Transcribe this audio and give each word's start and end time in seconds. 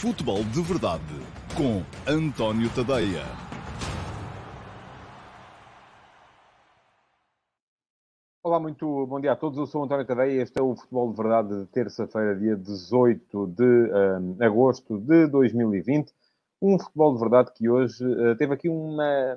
Futebol 0.00 0.44
de 0.44 0.62
Verdade 0.62 1.02
com 1.56 1.82
António 2.08 2.70
Tadeia. 2.72 3.24
Olá, 8.44 8.60
muito 8.60 9.08
bom 9.08 9.20
dia 9.20 9.32
a 9.32 9.36
todos. 9.36 9.58
Eu 9.58 9.66
sou 9.66 9.82
António 9.82 10.06
Tadeia 10.06 10.34
e 10.34 10.40
este 10.40 10.60
é 10.60 10.62
o 10.62 10.76
Futebol 10.76 11.10
de 11.10 11.16
Verdade 11.16 11.48
de 11.48 11.66
terça-feira, 11.72 12.38
dia 12.38 12.54
18 12.54 13.46
de 13.48 13.64
um, 13.64 14.36
agosto 14.40 15.00
de 15.00 15.26
2020. 15.26 16.14
Um 16.62 16.78
futebol 16.78 17.14
de 17.14 17.18
verdade 17.18 17.52
que 17.52 17.68
hoje 17.68 18.06
uh, 18.06 18.36
teve 18.36 18.54
aqui 18.54 18.68
uma 18.68 19.36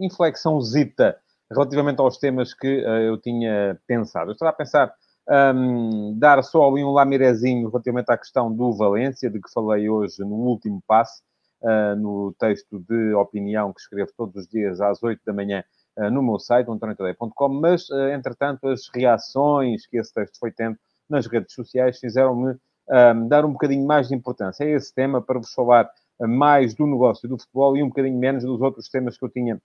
inflexãozita 0.00 1.20
relativamente 1.48 2.00
aos 2.00 2.18
temas 2.18 2.52
que 2.52 2.84
uh, 2.84 2.98
eu 3.02 3.16
tinha 3.16 3.80
pensado. 3.86 4.30
Eu 4.30 4.32
estava 4.32 4.50
a 4.50 4.54
pensar 4.54 4.92
um, 5.28 6.18
dar 6.18 6.42
só 6.42 6.68
ali 6.68 6.82
um 6.82 6.92
lamirezinho 6.92 7.68
relativamente 7.68 8.10
à 8.10 8.16
questão 8.16 8.52
do 8.52 8.72
Valência, 8.72 9.30
de 9.30 9.40
que 9.40 9.52
falei 9.52 9.88
hoje 9.88 10.20
no 10.20 10.34
último 10.34 10.82
passe, 10.86 11.22
uh, 11.62 11.94
no 11.96 12.34
texto 12.38 12.80
de 12.80 13.12
opinião 13.14 13.72
que 13.72 13.80
escrevo 13.80 14.10
todos 14.16 14.36
os 14.36 14.48
dias 14.48 14.80
às 14.80 15.02
8 15.02 15.20
da 15.26 15.32
manhã 15.32 15.62
uh, 15.98 16.10
no 16.10 16.22
meu 16.22 16.38
site, 16.38 16.70
antoniotadeia.com, 16.70 17.48
mas, 17.48 17.88
uh, 17.90 18.08
entretanto, 18.08 18.68
as 18.68 18.88
reações 18.94 19.86
que 19.86 19.98
esse 19.98 20.12
texto 20.12 20.38
foi 20.38 20.50
tendo 20.50 20.78
nas 21.08 21.26
redes 21.26 21.54
sociais 21.54 21.98
fizeram-me 21.98 22.56
um, 22.90 23.28
dar 23.28 23.44
um 23.44 23.52
bocadinho 23.52 23.86
mais 23.86 24.08
de 24.08 24.14
importância 24.14 24.64
a 24.64 24.68
esse 24.68 24.94
tema 24.94 25.20
para 25.20 25.38
vos 25.38 25.52
falar 25.52 25.90
mais 26.20 26.74
do 26.74 26.86
negócio 26.86 27.28
do 27.28 27.38
futebol 27.38 27.76
e 27.76 27.82
um 27.82 27.88
bocadinho 27.88 28.18
menos 28.18 28.44
dos 28.44 28.60
outros 28.60 28.88
temas 28.88 29.16
que 29.16 29.24
eu 29.24 29.28
tinha 29.28 29.60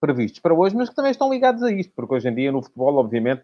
previstos 0.00 0.40
para 0.40 0.54
hoje, 0.54 0.74
mas 0.74 0.88
que 0.88 0.94
também 0.94 1.10
estão 1.10 1.32
ligados 1.32 1.62
a 1.62 1.70
isto, 1.70 1.92
porque 1.94 2.14
hoje 2.14 2.28
em 2.28 2.34
dia 2.34 2.50
no 2.50 2.62
futebol, 2.62 2.96
obviamente, 2.96 3.42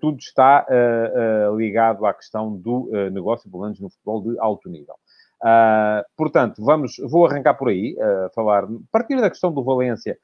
tudo 0.00 0.18
está 0.18 0.64
uh, 0.68 1.52
uh, 1.52 1.56
ligado 1.56 2.06
à 2.06 2.14
questão 2.14 2.56
do 2.56 2.88
negócio, 3.10 3.50
pelo 3.50 3.64
menos 3.64 3.80
no 3.80 3.90
futebol 3.90 4.22
de 4.22 4.38
alto 4.38 4.68
nível. 4.68 4.94
portanto, 6.16 6.64
vamos, 6.64 6.96
vou 6.98 7.26
arrancar 7.26 7.54
por 7.54 7.68
aí, 7.68 7.96
falar, 8.34 8.64
a 8.64 8.68
partir 8.92 9.20
da 9.20 9.30
questão 9.30 9.52
do 9.52 9.64
Valência 9.64 10.16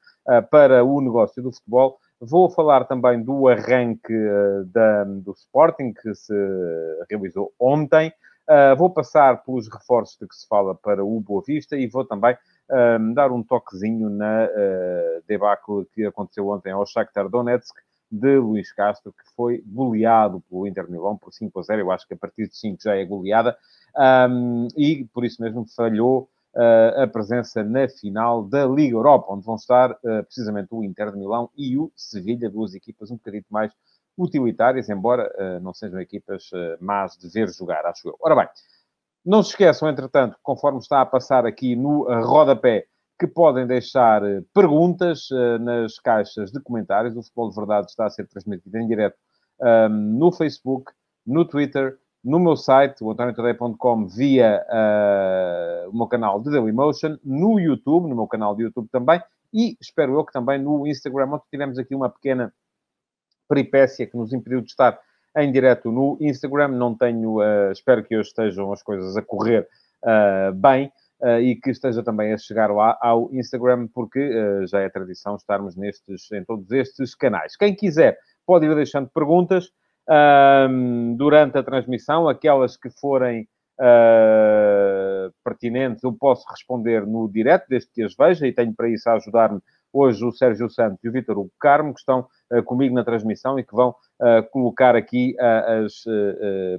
para 0.49 0.83
o 0.83 1.01
negócio 1.01 1.43
do 1.43 1.51
futebol, 1.51 1.97
vou 2.19 2.49
falar 2.49 2.85
também 2.85 3.21
do 3.21 3.47
arranque 3.47 4.13
da, 4.67 5.03
do 5.03 5.33
Sporting, 5.33 5.93
que 5.93 6.15
se 6.15 6.33
realizou 7.09 7.51
ontem, 7.59 8.13
vou 8.77 8.89
passar 8.89 9.43
pelos 9.43 9.67
reforços 9.67 10.17
de 10.17 10.27
que 10.27 10.35
se 10.35 10.47
fala 10.47 10.73
para 10.73 11.03
o 11.03 11.19
Boa 11.19 11.43
Vista 11.45 11.75
e 11.75 11.85
vou 11.85 12.05
também 12.05 12.35
dar 13.13 13.31
um 13.31 13.43
toquezinho 13.43 14.09
na 14.09 14.47
debacle 15.27 15.85
que 15.93 16.05
aconteceu 16.05 16.47
ontem 16.47 16.71
ao 16.71 16.85
Shakhtar 16.85 17.29
Donetsk, 17.29 17.75
de 18.13 18.37
Luís 18.37 18.71
Castro, 18.71 19.11
que 19.11 19.23
foi 19.35 19.63
goleado 19.65 20.39
pelo 20.47 20.67
Inter 20.67 20.89
Milão 20.89 21.17
por 21.17 21.33
5 21.33 21.59
a 21.59 21.63
0. 21.63 21.81
Eu 21.81 21.91
acho 21.91 22.07
que 22.07 22.13
a 22.13 22.17
partir 22.17 22.47
de 22.47 22.55
5 22.55 22.83
já 22.83 22.95
é 22.95 23.03
goleada. 23.03 23.57
Um, 24.29 24.67
e 24.77 25.05
por 25.05 25.25
isso 25.25 25.41
mesmo 25.41 25.65
falhou 25.75 26.29
uh, 26.55 27.01
a 27.01 27.07
presença 27.07 27.63
na 27.63 27.89
final 27.89 28.43
da 28.43 28.67
Liga 28.67 28.95
Europa, 28.95 29.33
onde 29.33 29.43
vão 29.43 29.55
estar 29.55 29.91
uh, 29.91 30.23
precisamente 30.25 30.67
o 30.71 30.83
Inter 30.83 31.11
de 31.11 31.17
Milão 31.17 31.49
e 31.57 31.75
o 31.75 31.91
Sevilha, 31.95 32.51
duas 32.51 32.75
equipas 32.75 33.09
um 33.09 33.15
bocadinho 33.15 33.45
mais 33.49 33.73
utilitárias, 34.15 34.89
embora 34.89 35.31
uh, 35.39 35.63
não 35.63 35.73
sejam 35.73 35.99
equipas 35.99 36.51
más 36.79 37.17
de 37.17 37.27
ver 37.29 37.49
jogar, 37.49 37.83
acho 37.87 38.09
eu. 38.09 38.15
Ora 38.19 38.35
bem, 38.35 38.47
não 39.25 39.41
se 39.41 39.49
esqueçam, 39.49 39.89
entretanto, 39.89 40.37
conforme 40.43 40.77
está 40.77 41.01
a 41.01 41.05
passar 41.05 41.47
aqui 41.47 41.75
no 41.75 42.03
rodapé, 42.21 42.85
que 43.19 43.27
podem 43.27 43.67
deixar 43.67 44.23
eh, 44.23 44.41
perguntas 44.53 45.29
uh, 45.31 45.59
nas 45.59 45.99
caixas 45.99 46.51
de 46.51 46.59
comentários. 46.59 47.15
O 47.15 47.21
Futebol 47.21 47.49
de 47.49 47.55
Verdade 47.55 47.87
está 47.87 48.05
a 48.05 48.09
ser 48.09 48.27
transmitido 48.27 48.77
em 48.77 48.87
direto 48.87 49.15
ehm, 49.61 50.17
no 50.17 50.31
Facebook, 50.31 50.91
no 51.25 51.45
Twitter, 51.45 51.97
no 52.23 52.39
meu 52.39 52.55
site, 52.55 53.03
o 53.03 53.11
antoniotadeia.com, 53.11 54.07
via 54.07 54.65
uh, 54.67 55.89
o 55.89 55.95
meu 55.95 56.07
canal 56.07 56.41
de 56.41 56.49
Dailymotion, 56.49 57.17
no 57.23 57.59
YouTube, 57.59 58.07
no 58.07 58.15
meu 58.15 58.27
canal 58.27 58.55
de 58.55 58.63
YouTube 58.63 58.87
também, 58.91 59.21
e 59.53 59.77
espero 59.79 60.15
eu 60.15 60.25
que 60.25 60.31
também 60.31 60.59
no 60.59 60.87
Instagram, 60.87 61.33
onde 61.33 61.43
tivemos 61.51 61.77
aqui 61.77 61.93
uma 61.93 62.09
pequena 62.09 62.53
peripécia 63.47 64.07
que 64.07 64.17
nos 64.17 64.33
impediu 64.33 64.61
de 64.61 64.69
estar 64.69 64.97
em 65.37 65.51
direto 65.51 65.91
no 65.91 66.17
Instagram. 66.19 66.69
Não 66.69 66.95
tenho, 66.95 67.39
uh, 67.39 67.71
espero 67.71 68.03
que 68.03 68.17
hoje 68.17 68.29
estejam 68.29 68.71
as 68.71 68.81
coisas 68.81 69.15
a 69.15 69.21
correr 69.21 69.67
bem. 70.55 70.91
Uh, 71.23 71.39
e 71.39 71.55
que 71.55 71.69
esteja 71.69 72.03
também 72.03 72.33
a 72.33 72.37
chegar 72.37 72.69
lá 72.69 72.97
ao 72.99 73.33
Instagram, 73.33 73.87
porque 73.93 74.19
uh, 74.19 74.67
já 74.67 74.81
é 74.81 74.89
tradição 74.89 75.37
estarmos 75.37 75.73
nestes, 75.73 76.29
em 76.33 76.43
todos 76.43 76.69
estes 76.69 77.15
canais. 77.15 77.55
Quem 77.55 77.73
quiser 77.73 78.17
pode 78.45 78.65
ir 78.65 78.75
deixando 78.75 79.07
perguntas 79.07 79.67
uh, 80.09 81.15
durante 81.15 81.57
a 81.57 81.63
transmissão, 81.63 82.27
aquelas 82.27 82.75
que 82.75 82.89
forem 82.89 83.47
ah, 83.79 85.29
pertinentes, 85.43 86.03
eu 86.03 86.13
posso 86.13 86.45
responder 86.49 87.07
no 87.07 87.27
direto, 87.27 87.65
desde 87.67 87.91
que 87.91 88.03
as 88.03 88.15
veja, 88.15 88.45
e 88.45 88.53
tenho 88.53 88.73
para 88.73 88.87
isso 88.87 89.09
a 89.09 89.13
ajudar-me 89.13 89.59
hoje 89.91 90.23
o 90.23 90.31
Sérgio 90.31 90.69
Santos 90.69 90.99
e 91.03 91.09
o 91.09 91.11
Vítor 91.11 91.39
Hugo 91.39 91.51
Carmo, 91.59 91.93
que 91.93 91.99
estão 91.99 92.27
comigo 92.65 92.93
na 92.93 93.03
transmissão 93.03 93.57
e 93.57 93.63
que 93.63 93.73
vão 93.73 93.95
colocar 94.51 94.95
aqui 94.95 95.35
as 95.39 96.03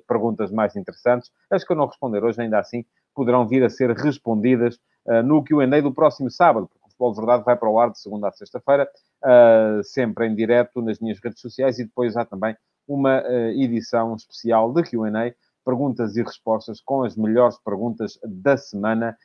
perguntas 0.07 0.53
mais 0.53 0.77
interessantes. 0.77 1.31
As 1.51 1.65
que 1.65 1.73
eu 1.73 1.77
não 1.77 1.87
responder 1.87 2.23
hoje, 2.23 2.41
ainda 2.41 2.61
assim, 2.61 2.85
poderão 3.15 3.47
vir 3.47 3.65
a 3.65 3.71
ser 3.71 3.91
respondidas 3.91 4.77
uh, 5.07 5.23
no 5.23 5.43
Q&A 5.43 5.81
do 5.81 5.93
próximo 5.93 6.31
sábado, 6.31 6.69
porque 6.69 6.85
o 6.85 6.89
Futebol 6.89 7.13
de 7.13 7.17
Verdade 7.19 7.45
vai 7.45 7.57
para 7.57 7.71
o 7.71 7.79
ar 7.79 7.91
de 7.91 8.01
segunda 8.01 8.29
a 8.29 8.33
sexta-feira, 8.33 8.89
uh, 9.25 9.83
sempre 9.85 10.27
em 10.27 10.35
direto 10.35 10.83
nas 10.83 10.99
minhas 10.99 11.19
redes 11.23 11.41
sociais 11.41 11.79
e 11.79 11.85
depois 11.85 12.17
há 12.17 12.25
também 12.25 12.57
uma 12.87 13.23
uh, 13.23 13.51
edição 13.51 14.15
especial 14.15 14.73
de 14.73 14.83
Q&A, 14.83 15.33
perguntas 15.65 16.15
e 16.17 16.23
respostas 16.23 16.81
com 16.81 17.05
as 17.05 17.17
melhores 17.17 17.57
perguntas 17.65 18.19
da 18.23 18.55
semana, 18.55 19.17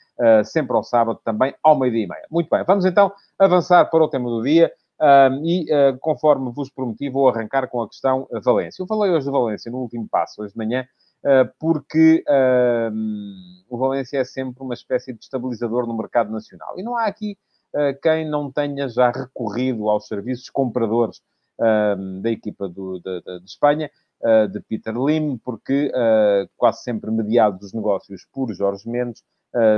sempre 0.46 0.74
ao 0.74 0.84
sábado, 0.86 1.20
também 1.22 1.54
ao 1.62 1.78
meio-dia 1.78 2.06
e 2.06 2.08
meia. 2.08 2.26
Muito 2.32 2.50
bem, 2.50 2.64
vamos 2.64 2.86
então 2.86 3.12
avançar 3.38 3.84
para 3.90 4.02
o 4.02 4.08
tema 4.08 4.30
do 4.30 4.42
dia. 4.42 4.72
e, 5.44 5.66
conforme 6.00 6.50
vos 6.54 6.70
prometi, 6.70 7.10
vou 7.10 7.28
arrancar 7.28 7.68
com 7.68 7.82
a 7.82 7.90
questão 7.90 8.26
Valência. 8.42 8.82
Eu 8.82 8.88
falei 8.88 9.12
hoje 9.12 9.26
de 9.26 9.32
Valência 9.34 9.70
no 9.70 9.80
último 9.80 10.08
passo, 10.10 10.42
hoje 10.42 10.54
de 10.54 10.58
manhã, 10.58 10.88
porque 11.60 12.24
uh, 12.28 12.92
o 13.70 13.78
Valência 13.78 14.20
é 14.20 14.24
sempre 14.24 14.64
uma 14.64 14.74
espécie 14.74 15.14
de 15.14 15.20
estabilizador 15.20 15.86
no 15.86 15.98
mercado 15.98 16.32
nacional. 16.32 16.80
E 16.80 16.84
não 16.84 16.96
há 16.96 17.06
aqui 17.06 17.38
uh, 17.76 18.00
quem 18.02 18.30
não 18.30 18.52
tenha 18.52 18.88
já 18.88 19.12
recorrido 19.12 19.90
aos 19.90 20.08
serviços 20.08 20.50
compradores 20.50 21.22
da 22.22 22.32
equipa 22.32 22.70
do, 22.70 23.02
de, 23.02 23.20
de, 23.20 23.40
de 23.42 23.46
Espanha, 23.46 23.92
de 24.50 24.62
Peter 24.62 24.96
Lim, 24.96 25.38
porque 25.44 25.92
quase 26.56 26.84
sempre 26.84 27.12
mediados 27.12 27.66
os 27.66 27.74
negócios 27.74 28.26
por 28.32 28.54
Jorge 28.54 28.90
Mendes, 28.90 29.22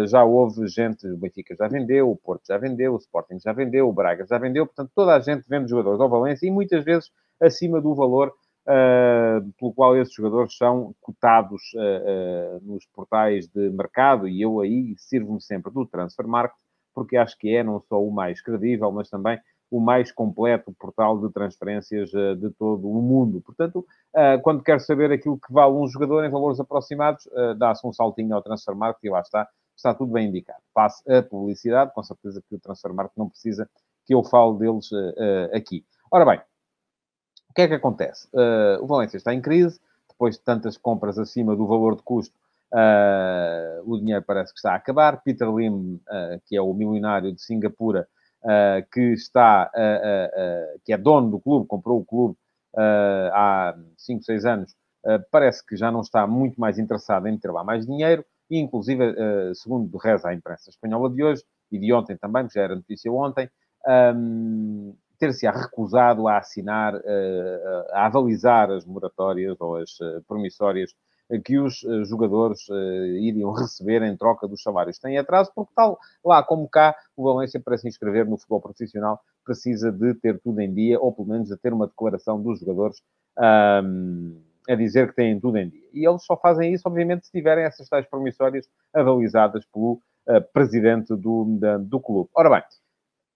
já 0.06 0.24
houve 0.24 0.68
gente, 0.68 1.08
o 1.08 1.18
Benfica 1.18 1.56
já 1.56 1.68
vendeu, 1.68 2.12
o 2.12 2.16
Porto 2.16 2.44
já 2.48 2.60
vendeu, 2.60 2.94
o 2.94 2.98
Sporting 2.98 3.40
já 3.40 3.52
vendeu, 3.52 3.90
o 3.90 3.94
Braga 3.94 4.28
já 4.28 4.38
vendeu, 4.38 4.68
portanto 4.68 4.92
toda 4.94 5.16
a 5.16 5.20
gente 5.22 5.44
vende 5.50 5.72
jogadores 5.72 6.00
ao 6.00 6.08
Valência 6.08 6.46
e 6.46 6.52
muitas 6.52 6.86
vezes 6.86 7.10
acima 7.42 7.82
do 7.82 7.96
valor 7.96 8.28
uh, 8.30 8.32
pelo 9.58 9.74
qual 9.74 9.98
esses 9.98 10.14
jogadores 10.14 10.56
são 10.56 10.94
cotados 11.02 11.62
uh, 11.76 12.58
uh, 12.58 12.62
nos 12.62 12.86
portais 12.94 13.48
de 13.48 13.70
mercado, 13.72 14.28
e 14.28 14.42
eu 14.42 14.60
aí 14.60 14.96
sirvo-me 14.98 15.42
sempre 15.42 15.72
do 15.72 15.86
Transfer 15.86 16.28
Market, 16.28 16.60
porque 16.94 17.18
acho 17.18 17.38
que 17.38 17.56
é 17.56 17.64
não 17.64 17.82
só 17.82 18.02
o 18.02 18.12
mais 18.12 18.42
credível, 18.42 18.92
mas 18.92 19.10
também 19.10 19.40
o 19.70 19.80
mais 19.80 20.12
completo 20.12 20.74
portal 20.78 21.18
de 21.20 21.34
transferências 21.34 22.10
de 22.10 22.50
todo 22.60 22.90
o 22.90 23.02
mundo. 23.02 23.40
Portanto, 23.40 23.86
quando 24.44 24.62
quer 24.62 24.82
saber 24.82 25.14
aquilo 25.14 25.40
que 25.40 25.54
vale 25.54 25.74
um 25.74 25.88
jogador 25.88 26.26
em 26.26 26.30
valores 26.30 26.60
aproximados, 26.60 27.26
dá-se 27.58 27.88
um 27.88 27.94
saltinho 27.94 28.36
ao 28.36 28.44
Transfer 28.44 28.76
Market 28.76 29.02
e 29.02 29.10
lá 29.10 29.22
está, 29.22 29.48
está 29.74 29.94
tudo 29.94 30.12
bem 30.12 30.28
indicado. 30.28 30.60
Passe 30.74 31.02
a 31.10 31.24
publicidade, 31.24 31.94
com 31.94 32.04
certeza 32.04 32.44
que 32.50 32.54
o 32.54 32.60
Transfer 32.60 32.94
Market 32.94 33.16
não 33.16 33.30
precisa 33.30 33.70
que 34.06 34.14
eu 34.14 34.22
fale 34.26 34.58
deles 34.58 34.90
aqui. 35.54 35.86
Ora 36.12 36.26
bem, 36.26 36.42
o 37.52 37.54
que 37.54 37.64
é 37.64 37.68
que 37.68 37.74
acontece? 37.74 38.30
Uh, 38.34 38.82
o 38.82 38.88
Valência 38.88 39.18
está 39.18 39.34
em 39.34 39.42
crise, 39.42 39.78
depois 40.10 40.38
de 40.38 40.42
tantas 40.42 40.78
compras 40.78 41.20
acima 41.20 41.54
do 41.54 41.68
valor 41.68 41.98
de 41.98 42.02
custo, 42.02 42.34
uh, 42.74 43.84
o 43.86 44.00
dinheiro 44.00 44.24
parece 44.26 44.54
que 44.54 44.60
está 44.60 44.72
a 44.72 44.76
acabar. 44.76 45.22
Peter 45.22 45.50
Lim, 45.54 45.96
uh, 45.96 46.42
que 46.46 46.56
é 46.56 46.62
o 46.62 46.74
milionário 46.74 47.34
de 47.34 47.42
Singapura, 47.42 48.08
que 48.92 49.02
está, 49.14 49.70
que 50.84 50.92
é 50.92 50.98
dono 50.98 51.30
do 51.30 51.40
clube, 51.40 51.68
comprou 51.68 52.00
o 52.00 52.04
clube 52.04 52.36
há 52.76 53.76
5, 53.96 54.24
6 54.24 54.46
anos, 54.46 54.76
parece 55.30 55.64
que 55.64 55.78
já 55.78 55.92
não 55.92 56.02
está 56.02 56.26
muito 56.26 56.60
mais 56.60 56.80
interessado 56.80 57.28
em 57.28 57.38
ter 57.38 57.52
lá 57.52 57.64
mais 57.64 57.86
dinheiro, 57.86 58.26
e 58.50 58.58
inclusive, 58.58 59.14
segundo 59.54 59.96
reza 59.96 60.30
a 60.30 60.34
imprensa 60.34 60.72
espanhola 60.72 61.12
de 61.12 61.24
hoje, 61.24 61.44
e 61.72 61.78
de 61.78 61.94
ontem 61.94 62.18
também, 62.18 62.48
que 62.48 62.56
já 62.56 62.64
era 62.64 62.74
notícia 62.74 63.12
ontem, 63.12 63.48
um, 64.16 64.96
ter-se-á 65.22 65.52
recusado 65.52 66.28
a 66.28 66.40
assinar, 66.40 66.96
eh, 66.96 67.88
a 67.92 68.08
avalizar 68.08 68.72
as 68.72 68.84
moratórias 68.84 69.56
ou 69.62 69.76
as 69.76 70.02
eh, 70.02 70.20
promissórias 70.28 70.96
que 71.46 71.60
os 71.60 71.84
eh, 71.84 72.04
jogadores 72.06 72.68
iriam 73.20 73.52
receber 73.54 74.02
em 74.02 74.18
troca 74.18 74.48
dos 74.48 74.64
salários. 74.64 74.98
Tem 74.98 75.20
atraso, 75.20 75.52
porque 75.54 75.72
tal 75.76 76.00
lá 76.26 76.42
como 76.42 76.68
cá, 76.68 76.96
o 77.16 77.24
Valência, 77.24 77.60
para 77.60 77.78
se 77.78 77.88
inscrever 77.88 78.26
no 78.26 78.36
futebol 78.36 78.60
profissional, 78.60 79.20
precisa 79.46 79.92
de 79.92 80.16
ter 80.16 80.40
tudo 80.40 80.60
em 80.60 80.74
dia, 80.74 81.00
ou 81.00 81.14
pelo 81.14 81.28
menos 81.28 81.50
de 81.50 81.58
ter 81.58 81.72
uma 81.72 81.86
declaração 81.86 82.42
dos 82.42 82.60
jogadores 82.60 82.98
um, 83.38 84.42
a 84.68 84.74
dizer 84.74 85.10
que 85.10 85.16
têm 85.16 85.40
tudo 85.40 85.58
em 85.60 85.70
dia. 85.70 85.88
E 85.94 86.08
eles 86.08 86.26
só 86.26 86.36
fazem 86.36 86.74
isso, 86.74 86.88
obviamente, 86.88 87.28
se 87.28 87.32
tiverem 87.32 87.64
essas 87.64 87.88
tais 87.88 88.08
promissórias 88.08 88.68
avalizadas 88.92 89.64
pelo 89.68 90.02
uh, 90.28 90.42
presidente 90.52 91.16
do, 91.16 91.46
da, 91.60 91.78
do 91.78 92.00
clube. 92.00 92.30
Ora 92.34 92.50
bem, 92.50 92.64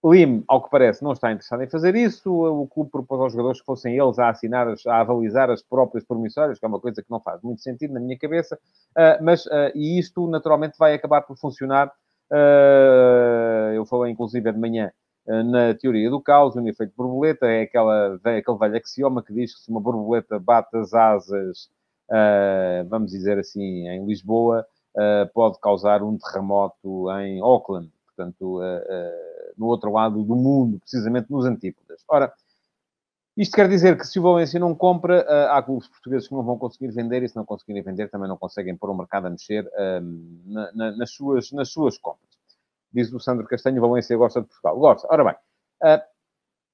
Lim, 0.05 0.43
ao 0.47 0.61
que 0.61 0.69
parece, 0.69 1.03
não 1.03 1.13
está 1.13 1.31
interessado 1.31 1.63
em 1.63 1.67
fazer 1.67 1.95
isso. 1.95 2.31
O 2.31 2.67
clube 2.67 2.91
propôs 2.91 3.19
aos 3.19 3.31
jogadores 3.31 3.59
que 3.59 3.65
fossem 3.65 3.97
eles 3.97 4.19
a 4.19 4.29
assinar, 4.29 4.67
a 4.67 4.99
avalizar 4.99 5.49
as 5.49 5.63
próprias 5.63 6.03
promissórias, 6.03 6.59
que 6.59 6.65
é 6.65 6.67
uma 6.67 6.79
coisa 6.79 7.01
que 7.01 7.09
não 7.09 7.19
faz 7.19 7.41
muito 7.41 7.61
sentido 7.63 7.93
na 7.95 7.99
minha 7.99 8.17
cabeça. 8.17 8.55
Uh, 8.91 9.23
mas, 9.23 9.47
uh, 9.47 9.71
e 9.73 9.97
isto, 9.97 10.27
naturalmente, 10.27 10.77
vai 10.77 10.93
acabar 10.93 11.21
por 11.21 11.35
funcionar. 11.37 11.91
Uh, 12.31 13.73
eu 13.73 13.83
falei, 13.87 14.11
inclusive, 14.11 14.51
de 14.51 14.59
manhã 14.59 14.91
na 15.27 15.73
teoria 15.73 16.07
do 16.07 16.21
caos, 16.21 16.55
o 16.55 16.67
efeito 16.67 16.93
borboleta 16.95 17.47
é 17.47 17.63
aquela, 17.63 18.13
aquele 18.23 18.57
velho 18.59 18.77
axioma 18.77 19.23
que 19.23 19.33
diz 19.33 19.55
que 19.55 19.61
se 19.61 19.71
uma 19.71 19.81
borboleta 19.81 20.37
bate 20.37 20.77
as 20.77 20.93
asas, 20.93 21.67
vamos 22.87 23.09
dizer 23.09 23.39
assim, 23.39 23.87
em 23.87 24.05
Lisboa, 24.05 24.67
pode 25.33 25.59
causar 25.59 26.03
um 26.03 26.15
terremoto 26.15 27.11
em 27.21 27.41
Auckland 27.41 27.89
portanto, 28.15 28.61
no 29.57 29.67
outro 29.67 29.91
lado 29.91 30.23
do 30.23 30.35
mundo, 30.35 30.79
precisamente 30.79 31.31
nos 31.31 31.45
antípodas. 31.45 32.03
Ora, 32.07 32.33
isto 33.37 33.53
quer 33.53 33.67
dizer 33.67 33.97
que 33.97 34.07
se 34.07 34.17
o 34.17 34.23
Valência 34.23 34.59
não 34.59 34.73
compra, 34.73 35.25
uh, 35.25 35.51
há 35.51 35.61
clubes 35.61 35.87
portugueses 35.89 36.27
que 36.27 36.33
não 36.33 36.43
vão 36.43 36.57
conseguir 36.57 36.89
vender 36.91 37.21
e 37.21 37.27
se 37.27 37.35
não 37.35 37.43
conseguirem 37.43 37.83
vender 37.83 38.09
também 38.09 38.29
não 38.29 38.37
conseguem 38.37 38.75
pôr 38.75 38.89
o 38.89 38.97
mercado 38.97 39.27
a 39.27 39.29
mexer 39.29 39.69
ehm, 39.77 40.41
na, 40.45 40.71
na, 40.71 40.91
nas, 40.97 41.11
suas, 41.11 41.51
nas 41.51 41.69
suas 41.69 41.97
compras. 41.97 42.29
Diz 42.93 43.11
o 43.11 43.19
Sandro 43.19 43.45
Castanho, 43.45 43.83
o 43.83 43.87
Valência 43.89 44.15
gosta 44.15 44.41
de 44.41 44.47
Portugal. 44.47 44.79
Gosta. 44.79 45.07
Ora 45.11 45.25
bem, 45.25 45.35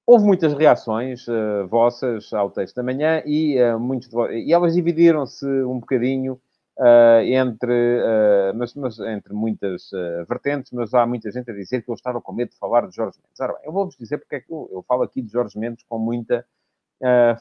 houve 0.06 0.24
muitas 0.24 0.54
reações 0.54 1.26
vossas 1.68 2.32
ao 2.32 2.48
texto 2.48 2.76
da 2.76 2.82
manhã 2.84 3.20
e, 3.26 3.56
muitos 3.80 4.08
e 4.30 4.52
elas 4.52 4.74
dividiram-se 4.74 5.44
um 5.64 5.80
bocadinho 5.80 6.40
Uh, 6.78 7.20
entre, 7.26 8.00
uh, 8.00 8.56
mas, 8.56 8.74
mas, 8.74 8.98
entre 8.98 9.34
muitas 9.34 9.92
uh, 9.92 10.24
vertentes, 10.26 10.72
mas 10.72 10.94
há 10.94 11.06
muita 11.06 11.30
gente 11.30 11.50
a 11.50 11.54
dizer 11.54 11.82
que 11.82 11.90
eu 11.90 11.94
estava 11.94 12.18
com 12.18 12.32
medo 12.32 12.50
de 12.50 12.58
falar 12.58 12.88
de 12.88 12.96
Jorge 12.96 13.18
Mendes. 13.22 13.40
Ora 13.40 13.52
bem, 13.52 13.62
eu 13.66 13.72
vou-vos 13.72 13.94
dizer 13.94 14.16
porque 14.16 14.36
é 14.36 14.40
que 14.40 14.50
eu, 14.50 14.70
eu, 14.72 14.82
falo 14.82 15.02
aqui 15.02 15.20
de 15.20 15.30
Jorge 15.30 15.58
Mendes 15.58 15.84
com 15.88 15.98
muita 15.98 16.44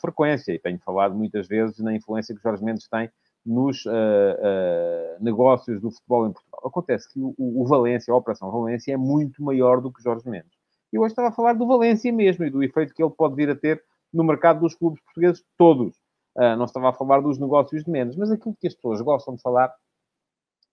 frequência 0.02 0.52
e 0.52 0.58
tenho 0.58 0.80
falado 0.80 1.14
muitas 1.14 1.48
vezes 1.48 1.78
na 1.78 1.94
influência 1.94 2.36
que 2.36 2.42
Jorge 2.42 2.64
Mendes 2.64 2.88
tem 2.88 3.12
nos 3.46 3.86
negócios 5.20 5.80
do 5.80 5.92
futebol 5.92 6.26
em 6.26 6.32
Portugal. 6.32 6.62
Acontece 6.66 7.14
que 7.14 7.20
o, 7.20 7.36
o, 7.38 7.64
Valência, 7.68 8.12
a 8.12 8.18
Operação 8.18 8.50
Valência, 8.50 8.92
é 8.92 8.98
muito 8.98 9.44
maior 9.44 9.80
do 9.80 9.94
que 9.94 10.02
Jorge 10.02 10.28
Mendes. 10.28 10.52
E 10.92 10.98
hoje 10.98 11.12
estava 11.12 11.28
a 11.28 11.32
falar 11.32 11.54
do 11.54 11.68
Valência 11.68 12.12
mesmo 12.12 12.44
e 12.44 12.50
do 12.50 12.64
efeito 12.64 12.92
que 12.92 13.04
ele 13.04 13.14
pode 13.16 13.36
vir 13.36 13.52
a 13.52 13.56
ter 13.56 13.84
no 14.12 14.24
mercado 14.24 14.62
dos 14.62 14.74
clubes 14.74 15.00
portugueses 15.04 15.44
todos. 15.56 15.96
Uh, 16.36 16.56
não 16.56 16.66
estava 16.66 16.90
a 16.90 16.94
falar 16.94 17.20
dos 17.22 17.38
negócios 17.38 17.84
de 17.84 17.92
menos, 17.92 18.16
mas 18.16 18.32
aquilo 18.32 18.56
que 18.60 18.68
as 18.68 18.74
pessoas 18.74 19.02
gostam 19.02 19.36
de 19.36 19.42
falar, 19.42 19.74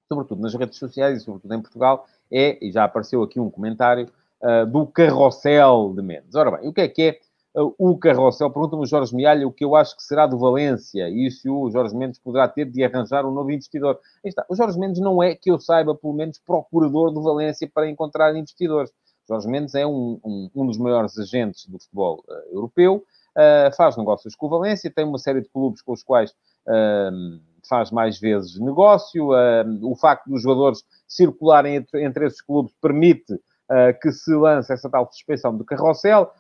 sobretudo 0.09 0.41
nas 0.41 0.55
redes 0.55 0.79
sociais 0.79 1.21
e 1.21 1.25
sobretudo 1.25 1.53
em 1.53 1.61
Portugal, 1.61 2.07
é, 2.31 2.65
e 2.65 2.71
já 2.71 2.85
apareceu 2.85 3.23
aqui 3.23 3.41
um 3.41 3.51
comentário, 3.51 4.09
uh, 4.43 4.67
do 4.67 4.87
carrossel 4.87 5.93
de 5.95 6.03
menos. 6.03 6.35
Ora 6.35 6.53
bem, 6.53 6.69
o 6.69 6.73
que 6.73 6.81
é 6.81 6.89
que 6.89 7.03
é 7.03 7.61
uh, 7.61 7.75
o 7.79 7.99
carrossel? 7.99 8.51
Pergunta-me 8.51 8.83
o 8.83 8.87
Jorge 8.87 9.15
Mialha 9.15 9.47
o 9.47 9.53
que 9.53 9.65
eu 9.65 9.75
acho 9.75 9.97
que 9.97 10.03
será 10.03 10.27
do 10.27 10.39
Valência 10.39 11.09
e 11.09 11.31
se 11.31 11.49
o 11.49 11.71
Jorge 11.71 11.97
Mendes 11.97 12.19
poderá 12.19 12.49
ter 12.49 12.67
de 12.67 12.85
arranjar 12.85 13.27
um 13.27 13.33
novo 13.33 13.51
investidor. 13.51 13.99
Aí 14.25 14.29
está. 14.29 14.45
O 14.49 14.55
Jorge 14.55 14.79
Mendes 14.79 15.01
não 15.01 15.23
é, 15.23 15.35
que 15.35 15.51
eu 15.51 15.59
saiba, 15.59 15.95
pelo 15.95 16.13
menos, 16.13 16.39
procurador 16.39 17.11
do 17.11 17.23
Valência 17.23 17.69
para 17.73 17.89
encontrar 17.89 18.35
investidores. 18.37 18.93
Jorge 19.29 19.49
Mendes 19.49 19.75
é 19.75 19.87
um, 19.87 20.19
um, 20.25 20.51
um 20.55 20.67
dos 20.67 20.79
maiores 20.79 21.19
agentes 21.19 21.67
do 21.67 21.79
futebol 21.79 22.25
europeu, 22.51 23.05
uh, 23.39 23.75
faz 23.77 23.97
negócios 23.97 24.35
com 24.35 24.47
o 24.47 24.51
Valência, 24.51 24.93
tem 24.95 25.05
uma 25.05 25.19
série 25.19 25.41
de 25.41 25.49
clubes 25.49 25.81
com 25.81 25.93
os 25.93 26.03
quais 26.03 26.33
uh, 26.67 27.41
faz 27.69 27.91
mais 27.91 28.19
vezes 28.19 28.59
negócio. 28.59 29.31
Uh, 29.31 29.91
o 29.91 29.95
facto 29.95 30.29
dos 30.29 30.43
jogadores 30.43 30.83
circularem 31.07 31.77
entre, 31.77 32.05
entre 32.05 32.27
esses 32.27 32.43
clubes 32.43 32.75
permite 32.81 33.39
que 34.01 34.11
se 34.11 34.35
lance 34.35 34.73
essa 34.73 34.89
tal 34.89 35.07
suspeição 35.13 35.55
do 35.55 35.63
carrossel. 35.63 36.33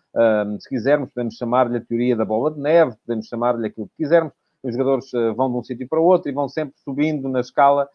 se 0.60 0.66
quisermos, 0.66 1.10
podemos 1.10 1.34
chamar-lhe 1.34 1.76
a 1.76 1.80
teoria 1.82 2.16
da 2.16 2.24
bola 2.24 2.50
de 2.50 2.58
neve, 2.58 2.96
podemos 3.06 3.26
chamar-lhe 3.26 3.66
aquilo 3.66 3.86
que 3.88 4.02
quisermos. 4.02 4.32
Os 4.62 4.72
jogadores 4.72 5.10
vão 5.36 5.50
de 5.50 5.58
um 5.58 5.62
sítio 5.62 5.86
para 5.86 6.00
outro 6.00 6.30
e 6.30 6.32
vão 6.32 6.48
sempre 6.48 6.78
subindo 6.82 7.28
na 7.28 7.40
escala 7.40 7.86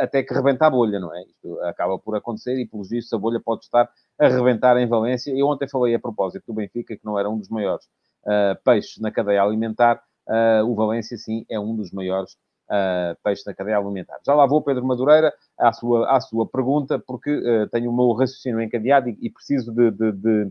até 0.00 0.24
que 0.24 0.34
rebenta 0.34 0.66
a 0.66 0.70
bolha, 0.70 0.98
não 0.98 1.14
é? 1.14 1.22
Isto 1.22 1.60
acaba 1.60 2.00
por 2.00 2.16
acontecer 2.16 2.58
e, 2.58 2.66
pelos 2.66 2.88
vistos, 2.90 3.12
a 3.12 3.18
bolha 3.18 3.38
pode 3.38 3.62
estar 3.62 3.88
a 4.18 4.26
rebentar 4.26 4.76
em 4.76 4.88
Valência. 4.88 5.30
Eu 5.30 5.46
ontem 5.46 5.68
falei 5.68 5.94
a 5.94 6.00
propósito 6.00 6.46
do 6.48 6.54
Benfica, 6.54 6.96
que 6.96 7.04
não 7.04 7.16
era 7.16 7.30
um 7.30 7.38
dos 7.38 7.48
maiores 7.48 7.86
uh, 8.24 8.60
peixes 8.64 8.98
na 8.98 9.10
cadeia 9.10 9.42
alimentar, 9.42 10.02
uh, 10.28 10.64
o 10.64 10.74
Valência, 10.74 11.16
sim, 11.16 11.44
é 11.48 11.58
um 11.58 11.74
dos 11.76 11.90
maiores 11.90 12.34
uh, 12.70 13.16
peixes 13.22 13.44
na 13.44 13.54
cadeia 13.54 13.78
alimentar. 13.78 14.18
Já 14.24 14.34
lá 14.34 14.46
vou, 14.46 14.62
Pedro 14.62 14.84
Madureira, 14.84 15.32
à 15.58 15.72
sua, 15.72 16.10
à 16.10 16.20
sua 16.20 16.46
pergunta, 16.46 16.98
porque 16.98 17.30
uh, 17.30 17.68
tenho 17.68 17.90
o 17.90 17.96
meu 17.96 18.12
raciocínio 18.12 18.60
encadeado 18.60 19.08
e, 19.08 19.18
e 19.20 19.30
preciso 19.30 19.72
de, 19.72 19.90
de, 19.90 20.12
de 20.12 20.42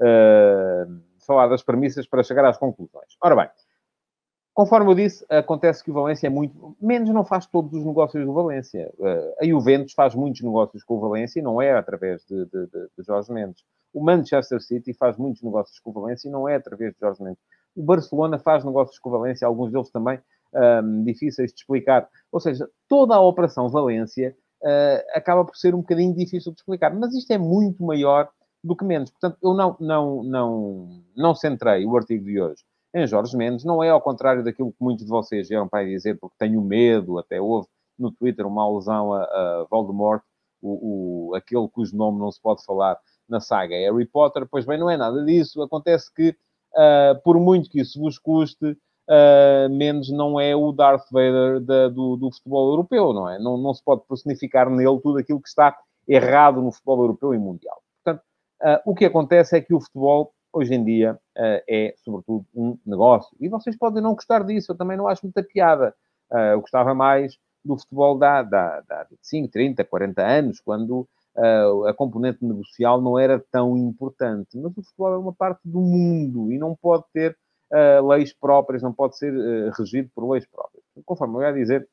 uh, 0.00 1.00
falar 1.26 1.48
das 1.48 1.62
premissas 1.62 2.06
para 2.06 2.22
chegar 2.22 2.44
às 2.44 2.56
conclusões. 2.56 3.16
Ora 3.22 3.36
bem, 3.36 3.48
conforme 4.56 4.90
eu 4.90 4.94
disse, 4.94 5.22
acontece 5.28 5.84
que 5.84 5.90
o 5.90 5.94
Valência 5.94 6.28
é 6.28 6.30
muito... 6.30 6.74
Menos 6.80 7.10
não 7.10 7.26
faz 7.26 7.44
todos 7.46 7.74
os 7.74 7.84
negócios 7.84 8.24
do 8.24 8.32
Valência. 8.32 8.90
a 9.38 9.44
Juventus 9.44 9.92
faz 9.92 10.14
muitos 10.14 10.40
negócios 10.40 10.82
com 10.82 10.94
o 10.94 11.00
Valência 11.00 11.40
e 11.40 11.42
não 11.42 11.60
é 11.60 11.72
através 11.72 12.24
de, 12.24 12.46
de, 12.46 12.66
de 12.66 13.04
Jorge 13.06 13.30
Mendes. 13.30 13.62
O 13.92 14.02
Manchester 14.02 14.58
City 14.62 14.94
faz 14.94 15.18
muitos 15.18 15.42
negócios 15.42 15.78
com 15.78 15.90
o 15.90 15.92
Valência 15.92 16.26
e 16.26 16.32
não 16.32 16.48
é 16.48 16.54
através 16.54 16.94
de 16.94 17.00
Jorge 17.00 17.22
Mendes. 17.22 17.42
O 17.76 17.82
Barcelona 17.82 18.38
faz 18.38 18.64
negócios 18.64 18.98
com 18.98 19.10
o 19.10 19.12
Valência, 19.12 19.46
alguns 19.46 19.70
deles 19.70 19.90
também 19.90 20.18
um, 20.54 21.04
difíceis 21.04 21.52
de 21.52 21.58
explicar. 21.60 22.08
Ou 22.32 22.40
seja, 22.40 22.66
toda 22.88 23.14
a 23.14 23.20
operação 23.20 23.68
Valência 23.68 24.34
uh, 24.62 25.04
acaba 25.14 25.44
por 25.44 25.54
ser 25.56 25.74
um 25.74 25.80
bocadinho 25.80 26.14
difícil 26.14 26.50
de 26.52 26.60
explicar. 26.60 26.94
Mas 26.94 27.14
isto 27.14 27.30
é 27.30 27.36
muito 27.36 27.84
maior 27.84 28.30
do 28.64 28.74
que 28.74 28.86
menos. 28.86 29.10
Portanto, 29.10 29.36
eu 29.42 29.52
não, 29.52 29.76
não, 29.78 30.24
não, 30.24 31.02
não 31.14 31.34
centrei 31.34 31.84
o 31.84 31.94
artigo 31.94 32.24
de 32.24 32.40
hoje 32.40 32.64
em 32.96 33.06
Jorge 33.06 33.36
Mendes. 33.36 33.64
Não 33.64 33.82
é 33.82 33.90
ao 33.90 34.00
contrário 34.00 34.42
daquilo 34.42 34.72
que 34.72 34.82
muitos 34.82 35.04
de 35.04 35.10
vocês 35.10 35.48
vieram 35.48 35.68
para 35.68 35.84
dizer, 35.84 36.18
porque 36.18 36.36
tenho 36.38 36.60
medo, 36.62 37.18
até 37.18 37.40
houve 37.40 37.68
no 37.98 38.10
Twitter 38.10 38.46
uma 38.46 38.62
alusão 38.62 39.12
a, 39.12 39.22
a 39.22 39.66
Voldemort, 39.70 40.22
o, 40.62 41.30
o, 41.30 41.34
aquele 41.34 41.68
cujo 41.68 41.96
nome 41.96 42.18
não 42.18 42.32
se 42.32 42.40
pode 42.40 42.64
falar 42.64 42.98
na 43.28 43.40
saga 43.40 43.74
Harry 43.74 44.06
Potter. 44.06 44.46
Pois 44.50 44.64
bem, 44.64 44.78
não 44.78 44.90
é 44.90 44.96
nada 44.96 45.22
disso. 45.24 45.62
Acontece 45.62 46.12
que, 46.12 46.30
uh, 46.30 47.20
por 47.22 47.38
muito 47.38 47.68
que 47.68 47.80
isso 47.80 48.00
vos 48.00 48.18
custe, 48.18 48.64
uh, 48.66 49.70
Mendes 49.70 50.10
não 50.10 50.40
é 50.40 50.56
o 50.56 50.72
Darth 50.72 51.06
Vader 51.10 51.60
da, 51.60 51.88
do, 51.88 52.16
do, 52.16 52.30
futebol 52.32 52.70
europeu, 52.70 53.12
não 53.12 53.28
é? 53.28 53.38
Não, 53.38 53.58
não 53.58 53.74
se 53.74 53.82
pode 53.84 54.02
personificar 54.08 54.70
nele 54.70 55.00
tudo 55.00 55.18
aquilo 55.18 55.40
que 55.40 55.48
está 55.48 55.76
errado 56.08 56.62
no 56.62 56.72
futebol 56.72 57.02
europeu 57.02 57.34
e 57.34 57.38
mundial. 57.38 57.80
Portanto, 58.02 58.24
uh, 58.62 58.90
o 58.90 58.94
que 58.94 59.04
acontece 59.04 59.56
é 59.56 59.60
que 59.60 59.74
o 59.74 59.80
futebol, 59.80 60.32
hoje 60.56 60.74
em 60.74 60.84
dia, 60.84 61.18
é, 61.36 61.94
sobretudo, 61.98 62.46
um 62.54 62.78
negócio. 62.84 63.36
E 63.40 63.48
vocês 63.48 63.76
podem 63.76 64.02
não 64.02 64.14
gostar 64.14 64.44
disso, 64.44 64.72
eu 64.72 64.76
também 64.76 64.96
não 64.96 65.08
acho 65.08 65.24
muita 65.24 65.42
piada. 65.42 65.94
eu 66.52 66.60
gostava 66.60 66.94
mais 66.94 67.38
do 67.64 67.76
futebol 67.76 68.16
da, 68.16 68.42
da, 68.42 68.80
da 68.82 69.04
25, 69.10 69.48
30, 69.48 69.84
40 69.84 70.22
anos, 70.22 70.60
quando 70.60 71.06
a 71.86 71.92
componente 71.92 72.44
negocial 72.44 73.00
não 73.00 73.18
era 73.18 73.38
tão 73.50 73.76
importante. 73.76 74.56
Mas 74.56 74.76
o 74.76 74.82
futebol 74.82 75.14
é 75.14 75.18
uma 75.18 75.34
parte 75.34 75.60
do 75.64 75.80
mundo 75.80 76.50
e 76.50 76.58
não 76.58 76.74
pode 76.74 77.04
ter 77.12 77.36
leis 78.08 78.32
próprias, 78.32 78.82
não 78.82 78.92
pode 78.92 79.18
ser 79.18 79.32
regido 79.76 80.08
por 80.14 80.30
leis 80.30 80.46
próprias. 80.46 80.82
Conforme 81.04 81.36
eu 81.36 81.42
ia 81.42 81.52
dizer, 81.52 81.88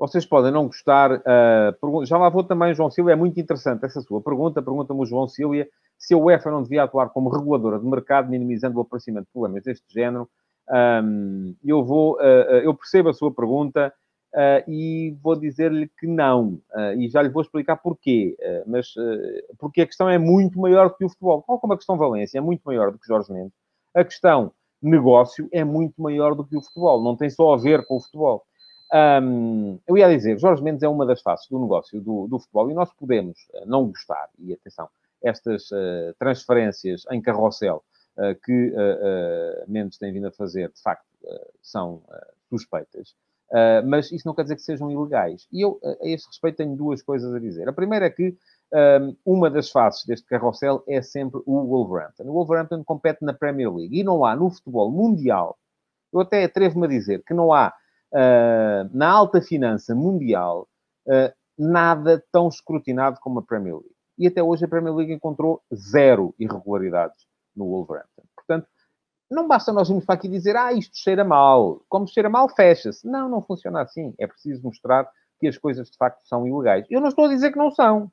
vocês 0.00 0.24
podem 0.24 0.50
não 0.50 0.64
gostar. 0.64 1.12
Uh, 1.12 2.06
já 2.06 2.16
lá 2.16 2.30
vou 2.30 2.42
também, 2.42 2.74
João 2.74 2.90
Silva, 2.90 3.12
é 3.12 3.14
muito 3.14 3.38
interessante 3.38 3.84
essa 3.84 4.00
sua 4.00 4.22
pergunta. 4.22 4.62
Pergunta-me 4.62 5.02
o 5.02 5.04
João 5.04 5.28
Silva 5.28 5.66
se 6.00 6.14
a 6.14 6.18
UEFA 6.18 6.50
não 6.50 6.64
devia 6.64 6.82
atuar 6.82 7.10
como 7.10 7.30
reguladora 7.30 7.78
de 7.78 7.86
mercado, 7.86 8.28
minimizando 8.28 8.78
o 8.78 8.82
aparecimento 8.82 9.26
de 9.26 9.32
problemas 9.32 9.62
deste 9.62 9.84
género. 9.92 10.28
Um, 10.68 11.54
eu 11.64 11.84
vou, 11.84 12.20
eu 12.20 12.74
percebo 12.74 13.10
a 13.10 13.12
sua 13.12 13.30
pergunta. 13.32 13.92
Uh, 14.32 14.62
e 14.70 15.16
vou 15.22 15.34
dizer-lhe 15.34 15.88
que 15.98 16.06
não. 16.06 16.60
Uh, 16.72 16.94
e 16.98 17.08
já 17.08 17.20
lhe 17.20 17.28
vou 17.28 17.42
explicar 17.42 17.76
porquê. 17.76 18.36
Uh, 18.40 18.70
mas 18.70 18.94
porque 19.58 19.82
a 19.82 19.86
questão 19.86 20.08
é 20.08 20.18
muito 20.18 20.58
maior 20.58 20.88
do 20.88 20.96
que 20.96 21.04
o 21.04 21.08
futebol. 21.08 21.42
Qual 21.42 21.58
como 21.58 21.72
a 21.72 21.76
questão 21.76 21.96
Valência 21.96 22.38
é 22.38 22.40
muito 22.40 22.62
maior 22.64 22.92
do 22.92 22.98
que 22.98 23.06
Jorge 23.06 23.32
Mendes, 23.32 23.52
a 23.94 24.04
questão 24.04 24.52
negócio 24.80 25.48
é 25.52 25.64
muito 25.64 26.00
maior 26.00 26.34
do 26.34 26.44
que 26.44 26.56
o 26.56 26.62
futebol. 26.62 27.02
Não 27.02 27.16
tem 27.16 27.28
só 27.28 27.52
a 27.52 27.56
ver 27.56 27.84
com 27.86 27.96
o 27.96 28.00
futebol. 28.00 28.44
Um, 28.92 29.78
eu 29.86 29.98
ia 29.98 30.08
dizer, 30.08 30.38
Jorge 30.38 30.62
Mendes 30.62 30.82
é 30.82 30.88
uma 30.88 31.04
das 31.06 31.20
faces 31.22 31.48
do 31.48 31.58
negócio 31.60 32.00
do, 32.00 32.26
do 32.26 32.38
futebol 32.38 32.70
e 32.70 32.74
nós 32.74 32.92
podemos 32.92 33.38
não 33.66 33.86
gostar, 33.86 34.28
e 34.36 34.52
atenção, 34.52 34.88
estas 35.22 35.68
transferências 36.18 37.04
em 37.10 37.20
carrossel 37.20 37.84
que 38.44 38.74
Mendes 39.68 39.98
tem 39.98 40.12
vindo 40.12 40.28
a 40.28 40.32
fazer, 40.32 40.70
de 40.70 40.80
facto, 40.82 41.06
são 41.62 42.02
suspeitas. 42.48 43.14
Uh, 43.50 43.82
mas 43.84 44.12
isso 44.12 44.26
não 44.26 44.34
quer 44.34 44.42
dizer 44.42 44.54
que 44.54 44.62
sejam 44.62 44.90
ilegais. 44.90 45.48
E 45.52 45.60
eu, 45.60 45.80
a 45.82 46.06
esse 46.06 46.26
respeito, 46.26 46.58
tenho 46.58 46.76
duas 46.76 47.02
coisas 47.02 47.34
a 47.34 47.38
dizer. 47.40 47.68
A 47.68 47.72
primeira 47.72 48.06
é 48.06 48.10
que 48.10 48.36
um, 48.72 49.16
uma 49.26 49.50
das 49.50 49.70
faces 49.70 50.04
deste 50.04 50.26
carrossel 50.26 50.84
é 50.86 51.02
sempre 51.02 51.40
o 51.44 51.66
Wolverhampton. 51.66 52.24
O 52.24 52.32
Wolverhampton 52.32 52.84
compete 52.84 53.24
na 53.24 53.34
Premier 53.34 53.74
League 53.74 53.98
e 53.98 54.04
não 54.04 54.24
há 54.24 54.36
no 54.36 54.50
futebol 54.50 54.92
mundial 54.92 55.58
Eu 56.12 56.20
até 56.20 56.44
atrevo-me 56.44 56.86
a 56.86 56.88
dizer 56.88 57.24
que 57.26 57.34
não 57.34 57.52
há, 57.52 57.74
uh, 58.12 58.96
na 58.96 59.08
alta 59.08 59.42
finança 59.42 59.96
mundial, 59.96 60.68
uh, 61.06 61.34
nada 61.58 62.22
tão 62.30 62.48
escrutinado 62.48 63.18
como 63.20 63.40
a 63.40 63.42
Premier 63.42 63.74
League. 63.74 63.99
E 64.20 64.26
até 64.26 64.42
hoje 64.42 64.66
a 64.66 64.68
Premier 64.68 64.94
League 64.94 65.14
encontrou 65.14 65.62
zero 65.74 66.34
irregularidades 66.38 67.26
no 67.56 67.64
Wolverhampton. 67.64 68.22
Portanto, 68.36 68.68
não 69.30 69.48
basta 69.48 69.72
nós 69.72 69.88
irmos 69.88 70.04
para 70.04 70.16
aqui 70.16 70.28
dizer, 70.28 70.56
ah, 70.56 70.74
isto 70.74 70.94
cheira 70.98 71.24
mal. 71.24 71.80
Como 71.88 72.06
cheira 72.06 72.28
mal, 72.28 72.46
fecha-se. 72.46 73.08
Não, 73.08 73.30
não 73.30 73.40
funciona 73.40 73.80
assim. 73.80 74.12
É 74.18 74.26
preciso 74.26 74.62
mostrar 74.62 75.08
que 75.38 75.48
as 75.48 75.56
coisas 75.56 75.90
de 75.90 75.96
facto 75.96 76.20
são 76.28 76.46
ilegais. 76.46 76.86
Eu 76.90 77.00
não 77.00 77.08
estou 77.08 77.24
a 77.24 77.28
dizer 77.28 77.50
que 77.50 77.56
não 77.56 77.70
são. 77.70 78.12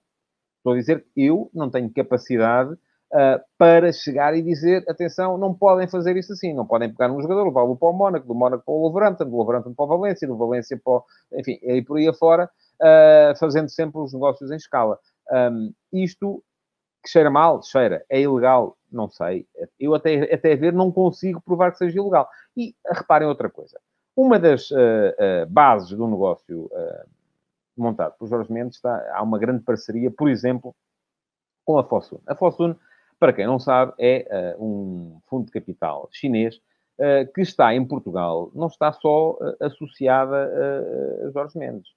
Estou 0.59 0.71
a 0.71 0.75
dizer 0.77 1.05
que 1.13 1.25
eu 1.25 1.51
não 1.53 1.69
tenho 1.69 1.91
capacidade 1.91 2.71
uh, 2.71 3.41
para 3.57 3.91
chegar 3.91 4.33
e 4.33 4.41
dizer, 4.41 4.85
atenção, 4.87 5.37
não 5.37 5.53
podem 5.53 5.89
fazer 5.89 6.15
isso 6.15 6.31
assim. 6.31 6.53
Não 6.53 6.65
podem 6.65 6.89
pegar 6.89 7.11
um 7.11 7.21
jogador, 7.21 7.43
levá-lo 7.43 7.75
para 7.75 7.89
o 7.89 7.93
Mónaco, 7.93 8.25
do 8.25 8.33
Mónaco 8.33 8.63
para 8.63 8.73
o 8.73 8.79
Wolverhampton, 8.79 9.25
do 9.25 9.31
Wolverhampton 9.31 9.73
para 9.73 9.83
o 9.83 9.87
Valência, 9.89 10.25
do 10.25 10.37
Valência 10.37 10.79
para 10.81 10.93
o... 10.93 11.03
Enfim, 11.33 11.59
e 11.61 11.81
por 11.81 11.97
aí 11.97 12.07
afora, 12.07 12.49
uh, 12.81 13.37
fazendo 13.37 13.67
sempre 13.67 13.99
os 13.99 14.13
negócios 14.13 14.49
em 14.51 14.55
escala. 14.55 14.97
Um, 15.31 15.74
isto 15.91 16.43
que 17.03 17.10
cheira 17.10 17.29
mal, 17.29 17.62
cheira. 17.63 18.05
É 18.10 18.19
ilegal, 18.19 18.77
não 18.91 19.10
sei. 19.10 19.48
Eu 19.79 19.96
até, 19.96 20.34
até 20.34 20.55
ver 20.55 20.74
não 20.74 20.91
consigo 20.91 21.41
provar 21.41 21.72
que 21.72 21.77
seja 21.77 21.98
ilegal. 21.98 22.29
E 22.55 22.75
reparem 22.86 23.27
outra 23.27 23.50
coisa. 23.50 23.79
Uma 24.15 24.39
das 24.39 24.72
uh, 24.72 24.75
uh, 24.75 25.46
bases 25.48 25.89
do 25.89 26.07
negócio 26.07 26.65
uh, 26.65 27.10
montado 27.77 28.17
por 28.17 28.27
Jorge 28.27 28.51
Mendes 28.51 28.77
está, 28.77 29.13
há 29.13 29.22
uma 29.22 29.38
grande 29.38 29.63
parceria, 29.63 30.10
por 30.10 30.27
exemplo, 30.27 30.75
com 31.63 31.77
a 31.77 31.84
Fosun. 31.84 32.19
A 32.25 32.34
Fosun, 32.34 32.75
para 33.19 33.31
quem 33.31 33.46
não 33.46 33.60
sabe, 33.60 33.93
é 34.00 34.55
um 34.60 35.19
fundo 35.27 35.46
de 35.46 35.51
capital 35.51 36.10
chinês 36.12 36.60
que 37.36 37.41
está 37.41 37.75
em 37.75 37.86
Portugal, 37.86 38.50
não 38.55 38.67
está 38.67 38.91
só 38.91 39.38
associada 39.60 40.51
a 41.27 41.29
Jorge 41.29 41.60
Mendes. 41.60 41.88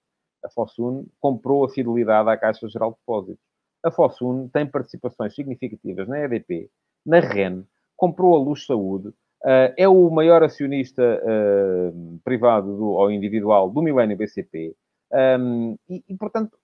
A 0.44 0.48
Fosun 0.48 1.06
comprou 1.20 1.64
a 1.64 1.68
fidelidade 1.68 2.28
à 2.28 2.36
Caixa 2.36 2.68
Geral 2.68 2.90
de 2.92 2.96
Depósitos 2.98 3.50
a 3.82 3.90
Fosun 3.90 4.48
tem 4.48 4.66
participações 4.66 5.34
significativas 5.34 6.06
na 6.06 6.20
EDP, 6.20 6.70
na 7.04 7.20
REN, 7.20 7.64
comprou 7.96 8.34
a 8.34 8.38
Luz 8.38 8.66
Saúde, 8.66 9.08
uh, 9.08 9.74
é 9.76 9.88
o 9.88 10.10
maior 10.10 10.42
acionista 10.42 11.02
uh, 11.02 12.20
privado 12.24 12.76
do, 12.76 12.90
ou 12.90 13.10
individual 13.10 13.70
do 13.70 13.82
Milênio 13.82 14.16
BCP, 14.16 14.74
um, 15.12 15.76
e, 15.88 16.04
e, 16.08 16.16
portanto, 16.16 16.56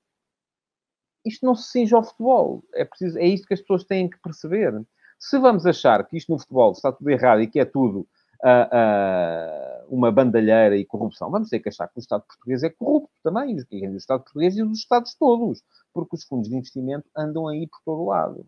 isto 1.25 1.45
não 1.45 1.57
se 1.57 1.71
cinge 1.71 1.95
ao 1.95 2.05
futebol. 2.05 2.63
É, 2.73 2.85
preciso, 2.85 3.19
é 3.19 3.27
isto 3.27 3.49
que 3.49 3.55
as 3.55 3.61
pessoas 3.61 3.83
têm 3.83 4.09
que 4.09 4.19
perceber. 4.21 4.73
Se 5.19 5.37
vamos 5.39 5.67
achar 5.67 6.07
que 6.07 6.17
isto 6.17 6.31
no 6.31 6.39
futebol 6.39 6.71
está 6.71 6.93
tudo 6.93 7.11
errado 7.11 7.41
e 7.41 7.49
que 7.49 7.59
é 7.59 7.65
tudo 7.65 8.07
uh, 8.45 9.87
uma 9.89 10.11
bandalheira 10.11 10.77
e 10.77 10.85
corrupção. 10.85 11.31
Vamos 11.31 11.49
ter 11.49 11.61
que 11.61 11.69
achar 11.69 11.89
que 11.89 11.99
o 11.99 12.01
Estado 12.01 12.25
português 12.27 12.63
é 12.63 12.71
corrupto 12.71 13.15
também, 13.23 13.57
o 13.57 13.97
Estado 13.97 14.23
português 14.23 14.57
e 14.57 14.63
os 14.63 14.79
Estados 14.79 15.15
todos, 15.15 15.63
porque 15.93 16.17
os 16.17 16.25
fundos 16.25 16.49
de 16.49 16.57
investimento 16.57 17.09
andam 17.17 17.49
aí 17.49 17.67
por 17.67 17.81
todo 17.85 18.07
lado. 18.07 18.47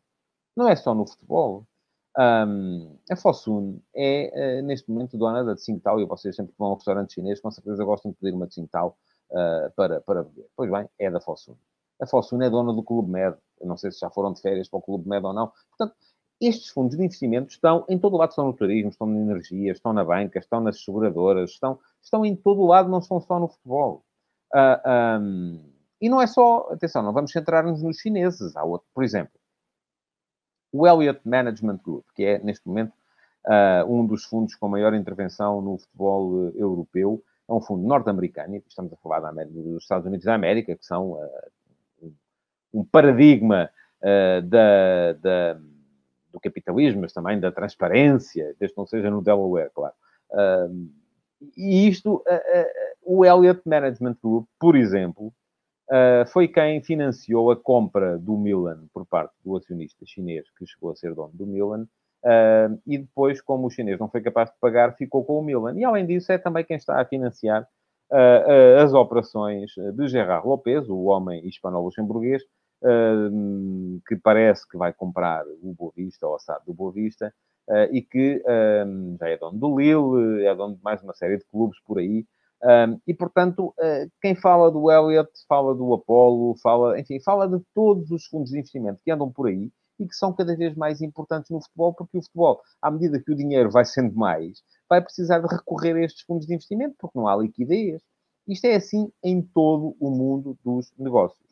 Não 0.57 0.69
é 0.69 0.77
só 0.77 0.95
no 0.95 1.07
futebol. 1.07 1.65
Um, 2.19 2.97
a 3.09 3.15
Fosun 3.15 3.81
é, 3.95 4.59
uh, 4.59 4.63
neste 4.65 4.91
momento, 4.91 5.17
dona 5.17 5.45
da 5.45 5.55
Tsingtao, 5.55 6.01
e 6.01 6.05
vocês 6.05 6.35
sempre 6.35 6.53
que 6.53 6.59
vão 6.59 6.71
ao 6.71 6.75
restaurante 6.75 7.15
chinês, 7.15 7.41
com 7.41 7.51
certeza 7.51 7.85
gostam 7.85 8.11
de 8.11 8.17
pedir 8.19 8.35
uma 8.35 8.49
Tsingtao 8.49 8.97
uh, 9.31 9.71
para, 9.77 10.01
para 10.01 10.25
beber. 10.25 10.47
Pois 10.57 10.69
bem, 10.69 10.89
é 10.99 11.11
da 11.11 11.21
Fosun. 11.21 11.55
A 12.01 12.07
Fosun 12.07 12.43
é 12.43 12.51
dona 12.51 12.73
do 12.73 12.83
Clube 12.83 13.11
Med. 13.11 13.37
Eu 13.61 13.69
não 13.69 13.77
sei 13.77 13.93
se 13.93 14.01
já 14.01 14.11
foram 14.11 14.33
de 14.33 14.41
férias 14.41 14.69
para 14.69 14.79
o 14.79 14.83
Clube 14.83 15.09
Med 15.09 15.25
ou 15.25 15.33
não. 15.33 15.53
Portanto, 15.71 15.97
estes 16.41 16.69
fundos 16.69 16.97
de 16.97 17.05
investimento 17.05 17.51
estão 17.51 17.85
em 17.89 17.99
todo 17.99 18.15
o 18.15 18.17
lado, 18.17 18.31
estão 18.31 18.47
no 18.47 18.53
turismo, 18.53 18.91
estão 18.91 19.07
na 19.07 19.19
energia, 19.19 19.73
estão 19.73 19.93
na 19.93 20.05
banca, 20.05 20.39
estão 20.39 20.61
nas 20.61 20.83
seguradoras, 20.83 21.51
estão, 21.51 21.79
estão 22.01 22.25
em 22.25 22.37
todo 22.37 22.61
o 22.61 22.67
lado, 22.67 22.89
não 22.89 22.99
estão 22.99 23.21
só 23.21 23.41
no 23.41 23.49
futebol. 23.49 24.05
Uh, 24.55 24.81
ah, 24.85 25.19
um, 25.21 25.61
e 26.01 26.09
não 26.09 26.23
é 26.23 26.27
só, 26.27 26.69
atenção, 26.71 27.03
não 27.03 27.13
vamos 27.13 27.33
centrar-nos 27.33 27.83
nos 27.83 27.99
chineses. 27.99 28.57
Há 28.57 28.63
outro, 28.63 28.87
por 28.95 29.03
exemplo, 29.03 29.33
o 30.73 30.87
Elliott 30.87 31.21
Management 31.25 31.81
Group, 31.85 32.05
que 32.15 32.25
é, 32.25 32.39
neste 32.39 32.67
momento, 32.67 32.93
uh, 33.47 33.93
um 33.93 34.07
dos 34.07 34.25
fundos 34.25 34.55
com 34.55 34.69
maior 34.69 34.95
intervenção 34.95 35.61
no 35.61 35.79
futebol 35.79 36.31
uh, 36.31 36.53
europeu, 36.57 37.23
é 37.49 37.53
um 37.53 37.61
fundo 37.61 37.87
norte-americano, 37.87 38.63
estamos 38.69 38.93
a 38.93 38.97
falar 38.97 39.21
da 39.21 39.31
América, 39.31 39.55
dos 39.55 39.83
Estados 39.83 40.07
Unidos 40.07 40.25
da 40.25 40.35
América, 40.35 40.77
que 40.77 40.85
são 40.85 41.13
uh, 41.13 42.13
um 42.73 42.85
paradigma 42.85 43.71
da, 44.01 45.13
da 45.15 45.61
do 46.39 46.41
capitalismo, 46.41 47.03
mas 47.03 47.13
também 47.13 47.39
da 47.39 47.53
transparência, 47.53 48.55
desde 48.59 48.75
que 48.75 48.81
não 48.81 48.87
seja 48.87 49.11
no 49.11 49.21
Delaware, 49.21 49.71
claro. 49.75 49.95
E 51.57 51.89
isto, 51.89 52.23
o 53.03 53.25
Elliott 53.25 53.61
Management 53.67 54.17
Group, 54.23 54.47
por 54.59 54.77
exemplo, 54.77 55.33
foi 56.29 56.49
quem 56.49 56.83
financiou 56.83 57.51
a 57.51 57.57
compra 57.57 58.19
do 58.19 58.37
Milan 58.37 58.85
por 58.93 59.07
parte 59.07 59.35
do 59.45 59.57
acionista 59.57 60.05
chinês 60.07 60.45
que 60.59 60.67
chegou 60.67 60.91
a 60.91 60.97
ser 60.97 61.15
dono 61.15 61.31
do 61.33 61.47
Milan. 61.47 61.87
e 62.87 62.99
depois, 62.99 63.41
como 63.41 63.67
o 63.67 63.71
chinês 63.71 63.99
não 63.99 64.09
foi 64.09 64.21
capaz 64.21 64.51
de 64.51 64.57
pagar, 64.61 64.97
ficou 64.97 65.25
com 65.25 65.39
o 65.39 65.43
Milan. 65.43 65.79
E 65.79 65.85
além 65.85 66.07
disso, 66.07 66.33
é 66.33 66.39
também 66.39 66.65
quem 66.65 66.77
está 66.77 67.01
a 67.01 67.05
financiar 67.05 67.69
as 68.83 68.95
operações 68.95 69.73
de 69.95 70.09
Gerard 70.09 70.47
Lopez, 70.47 70.89
o 70.89 71.05
homem 71.05 71.47
hispano-luxemburguês, 71.47 72.43
uh, 72.83 74.01
que 74.07 74.17
parece 74.17 74.69
que 74.69 74.77
vai 74.77 74.93
comprar 74.93 75.45
o 75.63 75.75
Boa 75.75 75.93
Vista, 75.97 76.27
ou 76.27 76.37
a 76.37 76.39
SAD 76.39 76.65
do 76.67 76.75
Boa 76.75 76.93
Vista, 76.93 77.33
uh, 77.69 77.93
e 77.93 78.03
que 78.03 78.43
já 79.21 79.29
é 79.29 79.37
dono 79.37 79.59
do 79.59 79.79
Lille, 79.79 80.45
é 80.47 80.55
dono 80.55 80.77
de 80.77 80.83
mais 80.83 81.03
uma 81.03 81.15
série 81.15 81.39
de 81.39 81.45
clubes 81.47 81.79
por 81.85 81.99
aí. 81.99 82.27
Um, 82.63 83.01
e, 83.07 83.15
portanto, 83.15 83.69
uh, 83.79 84.11
quem 84.21 84.35
fala 84.35 84.71
do 84.71 84.91
Elliott, 84.91 85.31
fala 85.49 85.75
do 85.75 85.95
Apollo, 85.95 86.57
fala, 86.61 86.99
enfim, 86.99 87.21
fala 87.21 87.47
de 87.49 87.63
todos 87.73 88.11
os 88.11 88.27
fundos 88.27 88.51
de 88.51 88.59
investimento 88.59 89.01
que 89.05 89.13
andam 89.13 89.31
por 89.31 89.47
aí 89.47 89.71
e 90.01 90.07
que 90.07 90.15
são 90.15 90.33
cada 90.33 90.57
vez 90.57 90.75
mais 90.75 91.01
importantes 91.01 91.51
no 91.51 91.63
futebol, 91.63 91.95
porque 91.95 92.19
o 92.19 92.23
futebol, 92.23 92.61
à 92.83 92.91
medida 92.91 93.21
que 93.21 93.33
o 93.33 93.37
dinheiro 93.37 93.71
vai 93.71 93.85
sendo 93.85 94.15
mais, 94.15 94.63
vai 94.89 95.01
precisar 95.01 95.39
de 95.39 95.47
recorrer 95.47 95.95
a 95.97 96.05
estes 96.05 96.23
fundos 96.23 96.47
de 96.47 96.55
investimento, 96.55 96.97
porque 96.99 97.19
não 97.19 97.29
há 97.29 97.37
liquidez. 97.37 98.01
Isto 98.47 98.65
é 98.67 98.77
assim 98.77 99.13
em 99.23 99.43
todo 99.43 99.97
o 100.01 100.11
mundo 100.11 100.57
dos 100.65 100.93
negócios 100.99 101.48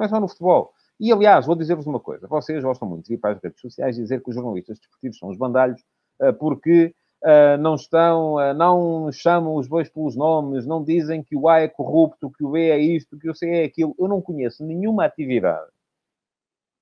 não 0.00 0.06
é 0.06 0.08
só 0.08 0.18
no 0.18 0.28
futebol. 0.28 0.72
E, 0.98 1.12
aliás, 1.12 1.46
vou 1.46 1.54
dizer-vos 1.54 1.86
uma 1.86 2.00
coisa. 2.00 2.26
Vocês 2.26 2.62
gostam 2.62 2.88
muito 2.88 3.06
de 3.06 3.14
ir 3.14 3.18
para 3.18 3.32
as 3.32 3.42
redes 3.42 3.60
sociais 3.60 3.96
dizer 3.96 4.22
que 4.22 4.30
os 4.30 4.34
jornalistas 4.34 4.78
desportivos 4.78 5.18
são 5.18 5.28
os 5.28 5.36
bandalhos 5.36 5.82
uh, 6.20 6.32
porque 6.34 6.94
uh, 7.22 7.60
não 7.60 7.74
estão, 7.74 8.34
uh, 8.34 8.54
não 8.54 9.12
chamam 9.12 9.54
os 9.56 9.68
bois 9.68 9.88
pelos 9.88 10.16
nomes, 10.16 10.66
não 10.66 10.82
dizem 10.82 11.22
que 11.22 11.36
o 11.36 11.48
A 11.48 11.60
é 11.60 11.68
corrupto, 11.68 12.30
que 12.30 12.44
o 12.44 12.50
B 12.50 12.70
é 12.70 12.78
isto, 12.78 13.18
que 13.18 13.28
o 13.28 13.34
C 13.34 13.48
é 13.48 13.64
aquilo. 13.64 13.94
Eu 13.98 14.08
não 14.08 14.20
conheço 14.20 14.64
nenhuma 14.64 15.04
atividade 15.04 15.70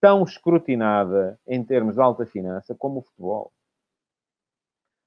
tão 0.01 0.23
escrutinada 0.23 1.39
em 1.47 1.63
termos 1.65 1.97
de 1.97 2.01
alta 2.01 2.25
finança 2.25 2.75
como 2.75 3.01
o 3.01 3.03
futebol. 3.03 3.53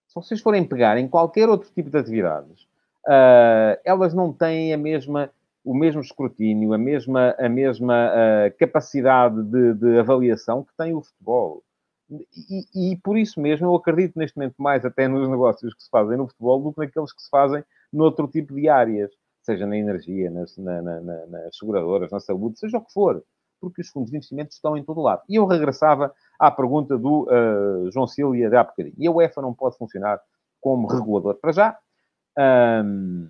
Se 0.07 0.15
vocês 0.15 0.41
forem 0.41 0.67
pegar 0.67 0.97
em 0.97 1.07
qualquer 1.07 1.47
outro 1.47 1.69
tipo 1.71 1.89
de 1.89 1.97
atividades, 1.97 2.67
elas 3.85 4.13
não 4.13 4.33
têm 4.33 4.73
a 4.73 4.77
mesma 4.77 5.31
o 5.63 5.73
mesmo 5.73 6.01
escrutínio, 6.01 6.73
a 6.73 6.77
mesma, 6.77 7.35
a 7.37 7.47
mesma 7.47 8.09
uh, 8.09 8.57
capacidade 8.57 9.41
de, 9.43 9.73
de, 9.75 9.99
avaliação 9.99 10.63
que 10.63 10.75
tem 10.75 10.93
o 10.93 11.01
futebol. 11.01 11.63
E, 12.09 12.91
e, 12.91 12.97
por 12.97 13.17
isso 13.17 13.39
mesmo 13.39 13.67
eu 13.67 13.75
acredito 13.75 14.19
neste 14.19 14.37
momento 14.37 14.55
mais 14.57 14.83
até 14.83 15.07
nos 15.07 15.29
negócios 15.29 15.73
que 15.73 15.83
se 15.83 15.89
fazem 15.89 16.17
no 16.17 16.27
futebol 16.27 16.61
do 16.61 16.73
que 16.73 16.79
naqueles 16.79 17.13
que 17.13 17.21
se 17.21 17.29
fazem 17.29 17.63
noutro 17.93 18.27
tipo 18.27 18.53
de 18.53 18.67
áreas, 18.67 19.11
seja 19.43 19.65
na 19.65 19.77
energia, 19.77 20.29
nas, 20.29 20.57
na, 20.57 20.81
na, 20.81 20.99
na, 20.99 21.25
nas 21.27 21.57
seguradoras, 21.57 22.11
na 22.11 22.19
saúde, 22.19 22.59
seja 22.59 22.79
o 22.79 22.81
que 22.81 22.91
for, 22.91 23.23
porque 23.61 23.81
os 23.81 23.87
fundos 23.87 24.11
de 24.11 24.17
investimento 24.17 24.51
estão 24.51 24.75
em 24.75 24.83
todo 24.83 24.99
lado. 24.99 25.21
E 25.29 25.35
eu 25.35 25.45
regressava 25.45 26.13
à 26.37 26.51
pergunta 26.51 26.97
do 26.97 27.29
uh, 27.29 27.89
João 27.91 28.07
Silva 28.07 28.35
de 28.35 28.55
há. 28.55 28.73
E 28.97 29.07
a 29.07 29.11
UEFA 29.11 29.41
não 29.41 29.53
pode 29.53 29.77
funcionar 29.77 30.19
como 30.59 30.87
regulador. 30.87 31.35
Para 31.35 31.51
já, 31.51 31.77
um, 32.83 33.29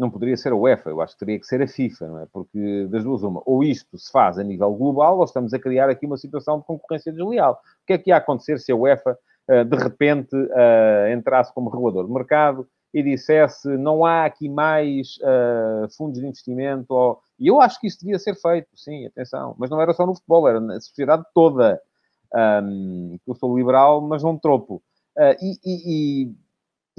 não 0.00 0.10
poderia 0.10 0.36
ser 0.36 0.52
a 0.52 0.56
UEFA, 0.56 0.88
eu 0.88 1.00
acho 1.00 1.12
que 1.12 1.20
teria 1.20 1.38
que 1.38 1.46
ser 1.46 1.60
a 1.60 1.68
FIFA, 1.68 2.08
não 2.08 2.18
é? 2.20 2.26
Porque 2.32 2.86
das 2.88 3.04
duas 3.04 3.22
uma, 3.22 3.42
ou 3.44 3.62
isto 3.62 3.98
se 3.98 4.10
faz 4.10 4.38
a 4.38 4.42
nível 4.42 4.72
global, 4.72 5.18
ou 5.18 5.24
estamos 5.24 5.52
a 5.52 5.58
criar 5.58 5.90
aqui 5.90 6.06
uma 6.06 6.16
situação 6.16 6.58
de 6.58 6.64
concorrência 6.64 7.12
desleal. 7.12 7.60
O 7.82 7.86
que 7.86 7.92
é 7.92 7.98
que 7.98 8.10
ia 8.10 8.16
acontecer 8.16 8.58
se 8.58 8.72
a 8.72 8.76
UEFA, 8.76 9.18
eh, 9.48 9.62
de 9.62 9.76
repente, 9.76 10.34
eh, 10.34 11.12
entrasse 11.12 11.52
como 11.52 11.68
regulador 11.68 12.06
de 12.06 12.12
mercado 12.12 12.66
e 12.94 13.02
dissesse 13.02 13.68
não 13.76 14.04
há 14.04 14.24
aqui 14.24 14.48
mais 14.48 15.18
uh, 15.18 15.88
fundos 15.96 16.18
de 16.18 16.26
investimento? 16.26 16.86
Ou... 16.88 17.20
E 17.38 17.46
eu 17.48 17.60
acho 17.60 17.78
que 17.78 17.86
isso 17.86 18.00
devia 18.00 18.18
ser 18.18 18.34
feito, 18.34 18.68
sim, 18.74 19.06
atenção. 19.06 19.54
Mas 19.58 19.70
não 19.70 19.80
era 19.80 19.92
só 19.92 20.06
no 20.06 20.14
futebol, 20.14 20.48
era 20.48 20.60
na 20.60 20.80
sociedade 20.80 21.24
toda. 21.32 21.80
Um, 22.34 23.16
eu 23.28 23.34
sou 23.34 23.56
liberal, 23.56 24.00
mas 24.00 24.22
não 24.24 24.36
tropo. 24.36 24.82
E, 25.40 25.52
e, 25.64 26.24
e 26.24 26.34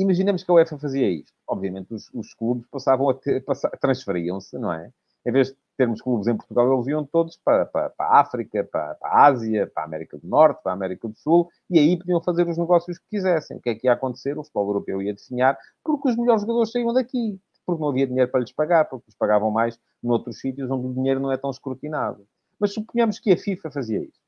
imaginemos 0.01 0.43
que 0.43 0.51
a 0.51 0.53
UEFA 0.53 0.77
fazia 0.77 1.09
isto. 1.09 1.33
Obviamente, 1.47 1.93
os, 1.93 2.09
os 2.13 2.33
clubes 2.33 2.65
passavam 2.69 3.09
a 3.09 3.13
ter, 3.13 3.43
transferiam-se, 3.79 4.57
não 4.57 4.71
é? 4.73 4.91
Em 5.25 5.31
vez 5.31 5.49
de 5.49 5.57
termos 5.77 6.01
clubes 6.01 6.27
em 6.27 6.35
Portugal, 6.35 6.73
eles 6.73 6.87
iam 6.87 7.05
todos 7.05 7.37
para, 7.37 7.65
para, 7.65 7.89
para 7.89 8.05
a 8.07 8.19
África, 8.19 8.63
para, 8.63 8.95
para, 8.95 9.09
a 9.09 9.25
Ásia, 9.25 9.67
para 9.67 9.83
a 9.83 9.85
América 9.85 10.17
do 10.17 10.27
Norte, 10.27 10.61
para 10.63 10.71
a 10.71 10.75
América 10.75 11.07
do 11.07 11.15
Sul, 11.15 11.49
e 11.69 11.79
aí 11.79 11.97
podiam 11.97 12.21
fazer 12.21 12.47
os 12.47 12.57
negócios 12.57 12.97
que 12.97 13.05
quisessem. 13.09 13.57
O 13.57 13.61
que 13.61 13.69
é 13.69 13.75
que 13.75 13.87
ia 13.87 13.93
acontecer? 13.93 14.37
O 14.37 14.43
futebol 14.43 14.67
europeu 14.67 15.01
ia 15.01 15.13
definhar, 15.13 15.57
porque 15.83 16.09
os 16.09 16.17
melhores 16.17 16.41
jogadores 16.41 16.71
saíam 16.71 16.93
daqui, 16.93 17.39
porque 17.65 17.81
não 17.81 17.89
havia 17.89 18.07
dinheiro 18.07 18.31
para 18.31 18.39
lhes 18.39 18.51
pagar, 18.51 18.85
porque 18.85 19.05
lhes 19.07 19.15
pagavam 19.15 19.51
mais 19.51 19.79
noutros 20.01 20.39
sítios 20.39 20.69
onde 20.71 20.87
o 20.87 20.93
dinheiro 20.93 21.19
não 21.19 21.31
é 21.31 21.37
tão 21.37 21.51
escrutinado. 21.51 22.25
Mas 22.59 22.73
suponhamos 22.73 23.19
que 23.19 23.31
a 23.31 23.37
FIFA 23.37 23.71
fazia 23.71 23.99
isso. 23.99 24.19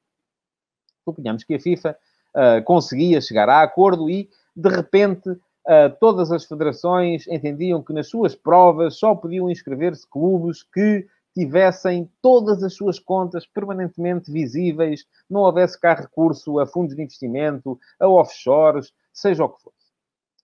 Suponhamos 1.03 1.43
que 1.43 1.55
a 1.55 1.59
FIFA 1.59 1.97
uh, 2.35 2.63
conseguia 2.63 3.19
chegar 3.19 3.49
a 3.49 3.61
acordo 3.61 4.09
e, 4.09 4.29
de 4.55 4.69
repente, 4.69 5.29
uh, 5.67 5.95
todas 5.99 6.31
as 6.31 6.45
federações 6.45 7.27
entendiam 7.27 7.81
que 7.81 7.93
nas 7.93 8.07
suas 8.07 8.35
provas 8.35 8.95
só 8.95 9.15
podiam 9.15 9.49
inscrever-se 9.49 10.07
clubes 10.07 10.63
que 10.63 11.07
tivessem 11.33 12.09
todas 12.21 12.63
as 12.63 12.73
suas 12.75 12.99
contas 12.99 13.45
permanentemente 13.45 14.31
visíveis, 14.31 15.05
não 15.29 15.41
houvesse 15.41 15.79
cá 15.79 15.95
recurso 15.95 16.59
a 16.59 16.65
fundos 16.65 16.95
de 16.95 17.01
investimento, 17.01 17.79
a 17.99 18.07
offshores, 18.07 18.93
seja 19.11 19.43
o 19.43 19.49
que 19.49 19.61
fosse. 19.61 19.91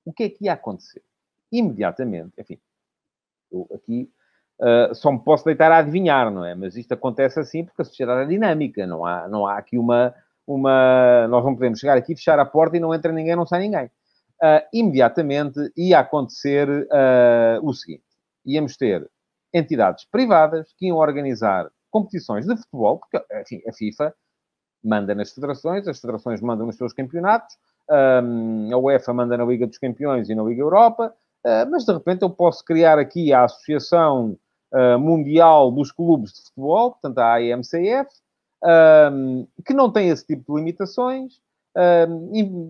O 0.03 0.11
que 0.11 0.23
é 0.23 0.29
que 0.29 0.45
ia 0.45 0.53
acontecer? 0.53 1.03
Imediatamente, 1.51 2.33
enfim, 2.39 2.59
eu 3.51 3.67
aqui 3.73 4.11
uh, 4.59 4.93
só 4.95 5.11
me 5.11 5.19
posso 5.19 5.45
deitar 5.45 5.71
a 5.71 5.77
adivinhar, 5.77 6.31
não 6.31 6.43
é? 6.43 6.55
Mas 6.55 6.75
isto 6.75 6.91
acontece 6.93 7.39
assim 7.39 7.63
porque 7.63 7.81
a 7.81 7.85
sociedade 7.85 8.23
é 8.23 8.25
dinâmica, 8.25 8.87
não 8.87 9.05
há, 9.05 9.27
não 9.27 9.45
há 9.45 9.57
aqui 9.57 9.77
uma, 9.77 10.13
uma. 10.47 11.27
Nós 11.27 11.43
não 11.43 11.53
podemos 11.53 11.79
chegar 11.79 11.97
aqui, 11.97 12.15
fechar 12.15 12.39
a 12.39 12.45
porta 12.45 12.77
e 12.77 12.79
não 12.79 12.93
entra 12.93 13.11
ninguém, 13.11 13.35
não 13.35 13.45
sai 13.45 13.59
ninguém. 13.59 13.89
Uh, 14.41 14.63
imediatamente 14.71 15.59
ia 15.75 15.99
acontecer 15.99 16.69
uh, 16.69 17.59
o 17.61 17.73
seguinte: 17.73 18.05
íamos 18.45 18.77
ter 18.77 19.09
entidades 19.53 20.05
privadas 20.05 20.73
que 20.77 20.87
iam 20.87 20.97
organizar 20.97 21.69
competições 21.91 22.45
de 22.45 22.55
futebol, 22.55 22.99
porque 22.99 23.21
enfim, 23.41 23.61
a 23.67 23.73
FIFA 23.73 24.13
manda 24.83 25.13
nas 25.13 25.31
federações, 25.31 25.87
as 25.87 25.99
federações 25.99 26.41
mandam 26.41 26.67
nos 26.67 26.77
seus 26.77 26.93
campeonatos, 26.93 27.57
a 27.89 28.77
UEFA 28.77 29.13
manda 29.13 29.35
na 29.35 29.43
Liga 29.43 29.65
dos 29.65 29.77
Campeões 29.77 30.29
e 30.29 30.35
na 30.35 30.43
Liga 30.43 30.61
Europa, 30.61 31.13
ah, 31.45 31.65
mas 31.69 31.85
de 31.85 31.93
repente 31.93 32.21
eu 32.21 32.29
posso 32.29 32.63
criar 32.63 32.99
aqui 32.99 33.33
a 33.33 33.45
Associação 33.45 34.37
ah, 34.71 34.97
Mundial 34.97 35.71
dos 35.71 35.91
Clubes 35.91 36.33
de 36.33 36.41
Futebol, 36.43 36.91
portanto 36.91 37.17
a 37.19 37.35
AMCF, 37.35 38.09
que 39.65 39.73
não 39.73 39.91
tem 39.91 40.09
esse 40.09 40.25
tipo 40.25 40.53
de 40.53 40.59
limitações, 40.59 41.39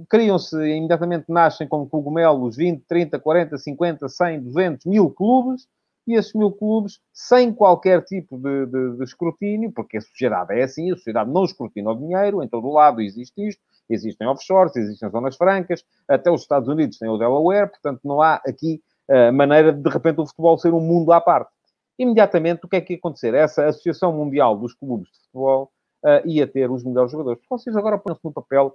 criam-se, 0.08 0.56
imediatamente 0.56 1.26
nascem 1.30 1.68
como 1.68 1.88
cogumelos 1.88 2.56
20, 2.56 2.84
30, 2.88 3.20
40, 3.20 3.58
50, 3.58 4.10
100, 4.10 4.42
200, 4.42 4.86
mil 4.86 5.10
clubes, 5.10 5.68
e 6.08 6.16
esses 6.16 6.34
mil 6.34 6.52
clubes, 6.52 7.00
sem 7.14 7.54
qualquer 7.54 8.04
tipo 8.04 8.38
de, 8.38 8.66
de, 8.66 8.98
de, 8.98 9.04
escrutínio, 9.04 9.72
porque 9.72 9.98
a 9.98 10.02
sociedade 10.02 10.60
é 10.60 10.64
assim, 10.64 10.92
a 10.92 10.96
sociedade 10.96 11.30
não 11.30 11.44
escrutina 11.44 11.92
o 11.92 11.96
dinheiro, 11.96 12.42
em 12.42 12.48
todo 12.48 12.68
o 12.68 12.74
lado 12.74 13.00
existe 13.00 13.48
isto, 13.48 13.62
existem 13.88 14.28
offshores, 14.28 14.76
existem 14.76 15.10
zonas 15.12 15.36
francas, 15.36 15.84
até 16.08 16.32
os 16.32 16.42
Estados 16.42 16.68
Unidos 16.68 16.98
têm 16.98 17.10
o 17.10 17.18
Delaware, 17.18 17.70
portanto 17.70 18.02
não 18.04 18.22
há 18.22 18.42
aqui 18.46 18.82
uh, 19.10 19.32
maneira 19.32 19.72
de, 19.72 19.82
de 19.82 19.90
repente, 19.90 20.20
o 20.20 20.26
futebol 20.26 20.58
ser 20.58 20.74
um 20.74 20.82
mundo 20.82 21.12
à 21.12 21.22
parte. 21.22 21.52
Imediatamente, 21.98 22.62
o 22.64 22.68
que 22.68 22.78
é 22.78 22.82
que 22.82 22.94
ia 22.94 22.98
acontecer? 22.98 23.34
Essa 23.36 23.68
Associação 23.68 24.12
Mundial 24.12 24.58
dos 24.58 24.74
Clubes 24.74 25.10
de 25.12 25.20
Futebol 25.26 25.72
uh, 26.04 26.28
ia 26.28 26.48
ter 26.48 26.72
os 26.72 26.84
melhores 26.84 27.12
jogadores. 27.12 27.40
Vocês 27.50 27.76
agora 27.76 27.98
põem-se 27.98 28.24
no 28.24 28.32
papel 28.32 28.74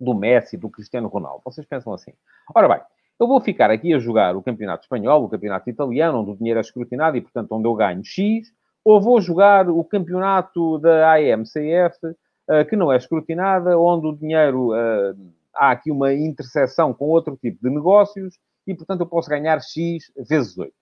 do 0.00 0.14
Messi, 0.14 0.56
do 0.56 0.68
Cristiano 0.68 1.08
Ronaldo. 1.08 1.42
Vocês 1.44 1.66
pensam 1.66 1.92
assim. 1.92 2.12
Ora 2.54 2.68
bem, 2.68 2.80
eu 3.18 3.26
vou 3.26 3.40
ficar 3.40 3.70
aqui 3.70 3.94
a 3.94 3.98
jogar 3.98 4.36
o 4.36 4.42
campeonato 4.42 4.84
espanhol, 4.84 5.24
o 5.24 5.28
campeonato 5.28 5.70
italiano, 5.70 6.20
onde 6.20 6.30
o 6.32 6.36
dinheiro 6.36 6.58
é 6.58 6.60
escrutinado 6.60 7.16
e, 7.16 7.20
portanto, 7.20 7.52
onde 7.52 7.66
eu 7.66 7.74
ganho 7.74 8.04
X, 8.04 8.52
ou 8.84 9.00
vou 9.00 9.20
jogar 9.20 9.68
o 9.68 9.82
campeonato 9.82 10.78
da 10.78 11.14
AMCF, 11.14 12.06
uh, 12.06 12.64
que 12.68 12.76
não 12.76 12.92
é 12.92 12.96
escrutinada, 12.96 13.78
onde 13.78 14.06
o 14.06 14.16
dinheiro 14.16 14.70
uh, 14.70 15.16
há 15.54 15.70
aqui 15.70 15.90
uma 15.90 16.12
interseção 16.12 16.92
com 16.92 17.06
outro 17.06 17.36
tipo 17.36 17.58
de 17.62 17.74
negócios 17.74 18.38
e, 18.66 18.74
portanto, 18.74 19.00
eu 19.00 19.06
posso 19.06 19.30
ganhar 19.30 19.60
X 19.60 20.12
vezes 20.28 20.56
8. 20.56 20.72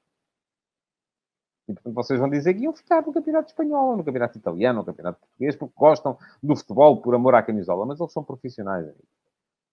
E, 1.69 1.73
portanto, 1.73 1.95
vocês 1.95 2.21
vão 2.21 2.29
dizer 2.29 2.55
que 2.55 2.65
iam 2.65 2.73
ficar 2.75 3.05
no 3.05 3.13
campeonato 3.13 3.49
espanhol, 3.49 3.97
no 3.97 4.05
campeonato 4.05 4.37
italiano, 4.37 4.81
no 4.81 4.85
campeonato 4.85 5.21
português, 5.21 5.57
porque 5.57 5.75
gostam 5.77 6.19
do 6.43 6.55
futebol 6.55 7.01
por 7.01 7.15
amor 7.15 7.35
à 7.35 7.43
camisola, 7.43 7.87
mas 7.87 7.99
eles 7.99 8.13
são 8.13 8.23
profissionais. 8.23 8.87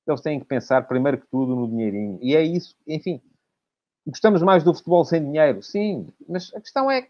Eles 0.07 0.21
têm 0.21 0.39
que 0.39 0.45
pensar, 0.45 0.87
primeiro 0.87 1.19
que 1.19 1.27
tudo, 1.27 1.55
no 1.55 1.67
dinheirinho. 1.67 2.17
E 2.21 2.35
é 2.35 2.41
isso, 2.41 2.75
enfim. 2.87 3.21
Gostamos 4.07 4.41
mais 4.41 4.63
do 4.63 4.73
futebol 4.73 5.05
sem 5.05 5.23
dinheiro? 5.23 5.61
Sim, 5.61 6.07
mas 6.27 6.51
a 6.55 6.61
questão 6.61 6.89
é 6.89 7.07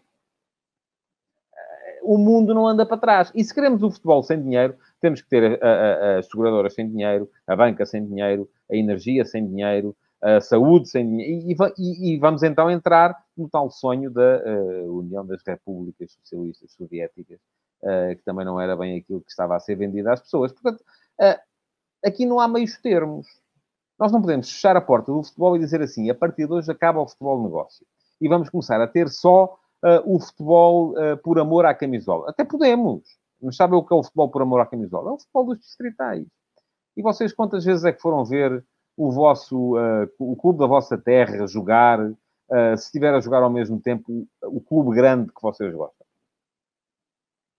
o 2.02 2.18
mundo 2.18 2.52
não 2.52 2.66
anda 2.66 2.84
para 2.84 2.98
trás. 2.98 3.32
E 3.34 3.42
se 3.42 3.54
queremos 3.54 3.82
o 3.82 3.90
futebol 3.90 4.22
sem 4.22 4.42
dinheiro, 4.42 4.76
temos 5.00 5.22
que 5.22 5.28
ter 5.28 5.62
as 5.62 6.26
seguradoras 6.26 6.74
sem 6.74 6.88
dinheiro, 6.88 7.30
a 7.46 7.56
banca 7.56 7.86
sem 7.86 8.04
dinheiro, 8.04 8.50
a 8.70 8.76
energia 8.76 9.24
sem 9.24 9.46
dinheiro, 9.46 9.96
a 10.22 10.40
saúde 10.40 10.88
sem 10.88 11.08
dinheiro. 11.08 11.48
E, 11.48 11.56
e, 11.78 12.14
e 12.14 12.18
vamos 12.18 12.42
então 12.42 12.70
entrar 12.70 13.16
no 13.36 13.48
tal 13.48 13.70
sonho 13.70 14.10
da 14.10 14.42
uh, 14.44 14.98
União 14.98 15.26
das 15.26 15.42
Repúblicas 15.44 16.12
Socialistas 16.12 16.72
Soviéticas, 16.72 17.40
uh, 17.82 18.16
que 18.16 18.22
também 18.24 18.44
não 18.46 18.60
era 18.60 18.76
bem 18.76 18.98
aquilo 18.98 19.20
que 19.20 19.30
estava 19.30 19.56
a 19.56 19.60
ser 19.60 19.74
vendido 19.74 20.08
às 20.08 20.20
pessoas. 20.20 20.52
Portanto, 20.52 20.80
uh, 21.20 21.40
aqui 22.06 22.24
não 22.24 22.38
há 22.38 22.46
meios 22.46 22.76
termos. 22.78 23.26
Nós 23.98 24.12
não 24.12 24.20
podemos 24.20 24.50
fechar 24.50 24.76
a 24.76 24.80
porta 24.80 25.12
do 25.12 25.22
futebol 25.22 25.56
e 25.56 25.58
dizer 25.58 25.82
assim, 25.82 26.08
a 26.08 26.14
partir 26.14 26.46
de 26.46 26.52
hoje 26.52 26.70
acaba 26.70 27.00
o 27.00 27.08
futebol 27.08 27.42
negócio. 27.42 27.84
E 28.20 28.28
vamos 28.28 28.48
começar 28.48 28.80
a 28.80 28.86
ter 28.86 29.08
só 29.08 29.58
o 30.04 30.20
futebol 30.20 30.94
por 31.22 31.38
amor 31.38 31.66
à 31.66 31.74
camisola. 31.74 32.30
Até 32.30 32.44
podemos. 32.44 33.02
Mas 33.40 33.56
sabem 33.56 33.78
o 33.78 33.84
que 33.84 33.92
é 33.92 33.96
o 33.96 34.02
futebol 34.02 34.28
por 34.28 34.42
amor 34.42 34.60
à 34.60 34.66
camisola? 34.66 35.10
É 35.10 35.12
o 35.12 35.18
futebol 35.18 35.46
dos 35.46 35.58
distritais. 35.58 36.26
E 36.96 37.02
vocês 37.02 37.32
quantas 37.32 37.64
vezes 37.64 37.84
é 37.84 37.92
que 37.92 38.00
foram 38.00 38.24
ver 38.24 38.64
o 38.96 39.10
vosso, 39.10 39.76
uh, 39.76 40.08
o 40.18 40.36
clube 40.36 40.58
da 40.58 40.66
vossa 40.66 40.98
terra 40.98 41.46
jogar, 41.46 41.98
se 42.76 42.84
estiver 42.84 43.14
a 43.14 43.20
jogar 43.20 43.42
ao 43.42 43.48
mesmo 43.48 43.80
tempo 43.80 44.28
o 44.42 44.60
clube 44.60 44.94
grande 44.94 45.32
que 45.32 45.40
vocês 45.40 45.72
gostam? 45.74 46.06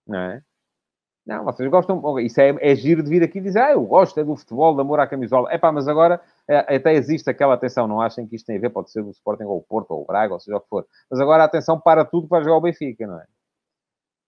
Não 0.06 0.18
é? 0.18 0.42
Não, 1.26 1.44
vocês 1.44 1.68
gostam. 1.70 2.18
Isso 2.20 2.40
é, 2.40 2.54
é 2.60 2.74
giro 2.74 3.02
de 3.02 3.08
vir 3.08 3.22
aqui 3.22 3.40
dizer, 3.40 3.60
ah, 3.60 3.72
eu 3.72 3.82
gosto 3.84 4.20
é 4.20 4.24
do 4.24 4.36
futebol, 4.36 4.74
de 4.74 4.82
amor 4.82 5.00
à 5.00 5.06
camisola. 5.06 5.50
É 5.50 5.56
pá, 5.56 5.72
mas 5.72 5.88
agora 5.88 6.20
é, 6.46 6.76
até 6.76 6.92
existe 6.92 7.30
aquela 7.30 7.54
atenção, 7.54 7.88
não 7.88 8.00
achem 8.00 8.26
que 8.26 8.36
isto 8.36 8.46
tem 8.46 8.58
a 8.58 8.60
ver, 8.60 8.70
pode 8.70 8.90
ser 8.90 9.00
o 9.00 9.10
Sporting 9.10 9.44
ou 9.44 9.58
o 9.58 9.62
Porto 9.62 9.92
ou 9.92 10.02
o 10.02 10.04
Braga, 10.04 10.34
ou 10.34 10.40
seja 10.40 10.58
o 10.58 10.60
que 10.60 10.68
for. 10.68 10.86
Mas 11.10 11.20
agora 11.20 11.42
a 11.42 11.46
atenção 11.46 11.80
para 11.80 12.04
tudo 12.04 12.28
para 12.28 12.42
jogar 12.42 12.56
o 12.56 12.60
Benfica, 12.60 13.06
não 13.06 13.20
é? 13.20 13.24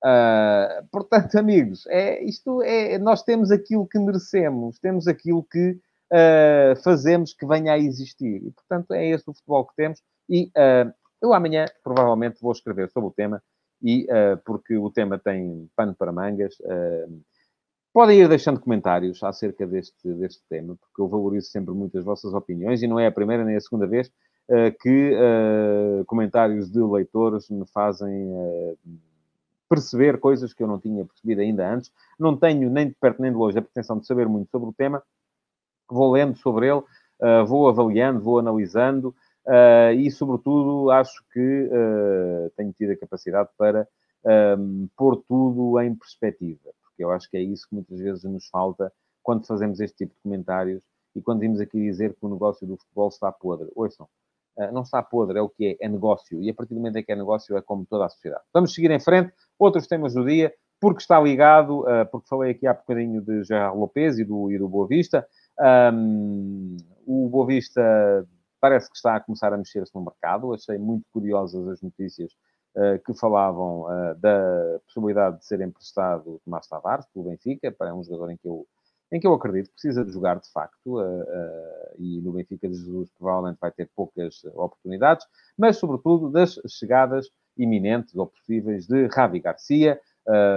Uh, 0.04 0.86
portanto, 0.90 1.34
amigos, 1.36 1.86
é, 1.88 2.22
isto 2.24 2.62
é, 2.62 2.96
nós 2.98 3.22
temos 3.22 3.50
aquilo 3.50 3.86
que 3.86 3.98
merecemos, 3.98 4.78
temos 4.78 5.06
aquilo 5.06 5.42
que 5.44 5.78
uh, 6.12 6.76
fazemos 6.82 7.34
que 7.34 7.46
venha 7.46 7.72
a 7.72 7.78
existir. 7.78 8.42
E, 8.42 8.50
portanto, 8.50 8.92
é 8.92 9.06
esse 9.06 9.24
o 9.28 9.34
futebol 9.34 9.64
que 9.66 9.76
temos. 9.76 10.02
E 10.28 10.44
uh, 10.56 10.92
eu 11.22 11.32
amanhã 11.32 11.66
provavelmente 11.82 12.40
vou 12.40 12.52
escrever 12.52 12.90
sobre 12.90 13.08
o 13.08 13.12
tema 13.12 13.42
e 13.82 14.04
uh, 14.04 14.36
porque 14.44 14.76
o 14.76 14.90
tema 14.90 15.18
tem 15.18 15.68
pano 15.76 15.94
para 15.94 16.12
mangas. 16.12 16.56
Podem 17.92 18.20
ir 18.20 18.28
deixando 18.28 18.60
comentários 18.60 19.22
acerca 19.22 19.66
deste, 19.66 20.12
deste 20.14 20.42
tema, 20.50 20.76
porque 20.76 21.00
eu 21.00 21.08
valorizo 21.08 21.48
sempre 21.48 21.72
muito 21.72 21.96
as 21.96 22.04
vossas 22.04 22.34
opiniões 22.34 22.82
e 22.82 22.86
não 22.86 23.00
é 23.00 23.06
a 23.06 23.12
primeira 23.12 23.42
nem 23.42 23.56
a 23.56 23.60
segunda 23.60 23.86
vez 23.86 24.12
que 24.82 25.12
comentários 26.06 26.70
de 26.70 26.78
leitores 26.78 27.48
me 27.48 27.66
fazem 27.72 28.34
perceber 29.66 30.18
coisas 30.18 30.52
que 30.52 30.62
eu 30.62 30.66
não 30.66 30.78
tinha 30.78 31.04
percebido 31.04 31.40
ainda 31.40 31.72
antes. 31.72 31.90
Não 32.18 32.36
tenho 32.36 32.70
nem 32.70 32.88
de 32.88 32.94
perto 32.94 33.20
nem 33.20 33.30
de 33.30 33.36
longe 33.36 33.58
a 33.58 33.62
pretensão 33.62 33.98
de 33.98 34.06
saber 34.06 34.28
muito 34.28 34.50
sobre 34.50 34.68
o 34.68 34.72
tema. 34.72 35.02
Vou 35.88 36.12
lendo 36.12 36.36
sobre 36.36 36.68
ele, 36.68 36.82
vou 37.46 37.68
avaliando, 37.68 38.20
vou 38.20 38.38
analisando 38.38 39.14
Uh, 39.46 39.94
e, 39.94 40.10
sobretudo, 40.10 40.90
acho 40.90 41.24
que 41.32 41.40
uh, 41.70 42.50
tenho 42.56 42.72
tido 42.72 42.90
a 42.90 42.96
capacidade 42.96 43.48
para 43.56 43.86
um, 44.58 44.88
pôr 44.96 45.22
tudo 45.28 45.80
em 45.80 45.94
perspectiva, 45.94 46.72
porque 46.82 47.04
eu 47.04 47.12
acho 47.12 47.30
que 47.30 47.36
é 47.36 47.42
isso 47.42 47.68
que 47.68 47.76
muitas 47.76 48.00
vezes 48.00 48.24
nos 48.24 48.48
falta 48.48 48.92
quando 49.22 49.46
fazemos 49.46 49.78
este 49.78 49.98
tipo 49.98 50.14
de 50.14 50.20
comentários 50.20 50.82
e 51.14 51.22
quando 51.22 51.40
vimos 51.40 51.60
aqui 51.60 51.80
dizer 51.80 52.14
que 52.14 52.26
o 52.26 52.28
negócio 52.28 52.66
do 52.66 52.76
futebol 52.76 53.08
está 53.08 53.30
podre. 53.30 53.68
Ouçam, 53.76 54.08
uh, 54.56 54.72
não 54.72 54.82
está 54.82 55.00
podre, 55.00 55.38
é 55.38 55.42
o 55.42 55.48
que 55.48 55.78
é, 55.80 55.86
é 55.86 55.88
negócio. 55.88 56.42
E 56.42 56.50
a 56.50 56.54
partir 56.54 56.74
do 56.74 56.80
momento 56.80 56.96
em 56.96 57.04
que 57.04 57.12
é 57.12 57.16
negócio, 57.16 57.56
é 57.56 57.62
como 57.62 57.86
toda 57.86 58.06
a 58.06 58.08
sociedade. 58.08 58.42
Vamos 58.52 58.74
seguir 58.74 58.90
em 58.90 58.98
frente. 58.98 59.32
Outros 59.56 59.86
temas 59.86 60.14
do 60.14 60.24
dia, 60.24 60.52
porque 60.80 61.02
está 61.02 61.20
ligado, 61.20 61.84
porque 62.10 62.28
falei 62.28 62.50
aqui 62.50 62.66
há 62.66 62.74
bocadinho 62.74 63.22
de 63.22 63.44
Gerard 63.44 63.78
Lopes 63.78 64.18
e 64.18 64.24
do, 64.24 64.50
e 64.50 64.58
do 64.58 64.68
Boa 64.68 64.86
Vista. 64.86 65.26
Um, 65.58 66.76
o 67.06 67.28
Boa 67.28 67.46
Vista 67.46 68.26
parece 68.60 68.90
que 68.90 68.96
está 68.96 69.16
a 69.16 69.20
começar 69.20 69.52
a 69.52 69.56
mexer-se 69.56 69.94
no 69.94 70.04
mercado. 70.04 70.52
Achei 70.52 70.78
muito 70.78 71.04
curiosas 71.12 71.68
as 71.68 71.82
notícias 71.82 72.32
uh, 72.74 72.98
que 73.04 73.14
falavam 73.14 73.82
uh, 73.82 74.14
da 74.16 74.80
possibilidade 74.84 75.38
de 75.38 75.46
ser 75.46 75.60
emprestado 75.60 76.40
Tomás 76.44 76.66
Tavares 76.66 77.06
pelo 77.12 77.26
Benfica, 77.26 77.70
para 77.70 77.94
um 77.94 78.02
jogador 78.02 78.30
em 78.30 78.36
que 78.36 78.48
eu, 78.48 78.66
em 79.12 79.20
que 79.20 79.26
eu 79.26 79.34
acredito 79.34 79.68
que 79.68 79.74
precisa 79.74 80.04
de 80.04 80.12
jogar 80.12 80.40
de 80.40 80.50
facto, 80.50 81.00
uh, 81.00 81.94
e 81.98 82.20
no 82.20 82.32
Benfica 82.32 82.68
de 82.68 82.74
Jesus 82.74 83.10
provavelmente 83.18 83.58
vai 83.60 83.70
ter 83.70 83.88
poucas 83.94 84.44
oportunidades, 84.54 85.26
mas 85.56 85.76
sobretudo 85.76 86.30
das 86.30 86.60
chegadas 86.68 87.30
iminentes 87.56 88.14
ou 88.14 88.26
possíveis 88.26 88.86
de 88.86 89.08
Javi 89.08 89.40
Garcia, 89.40 90.00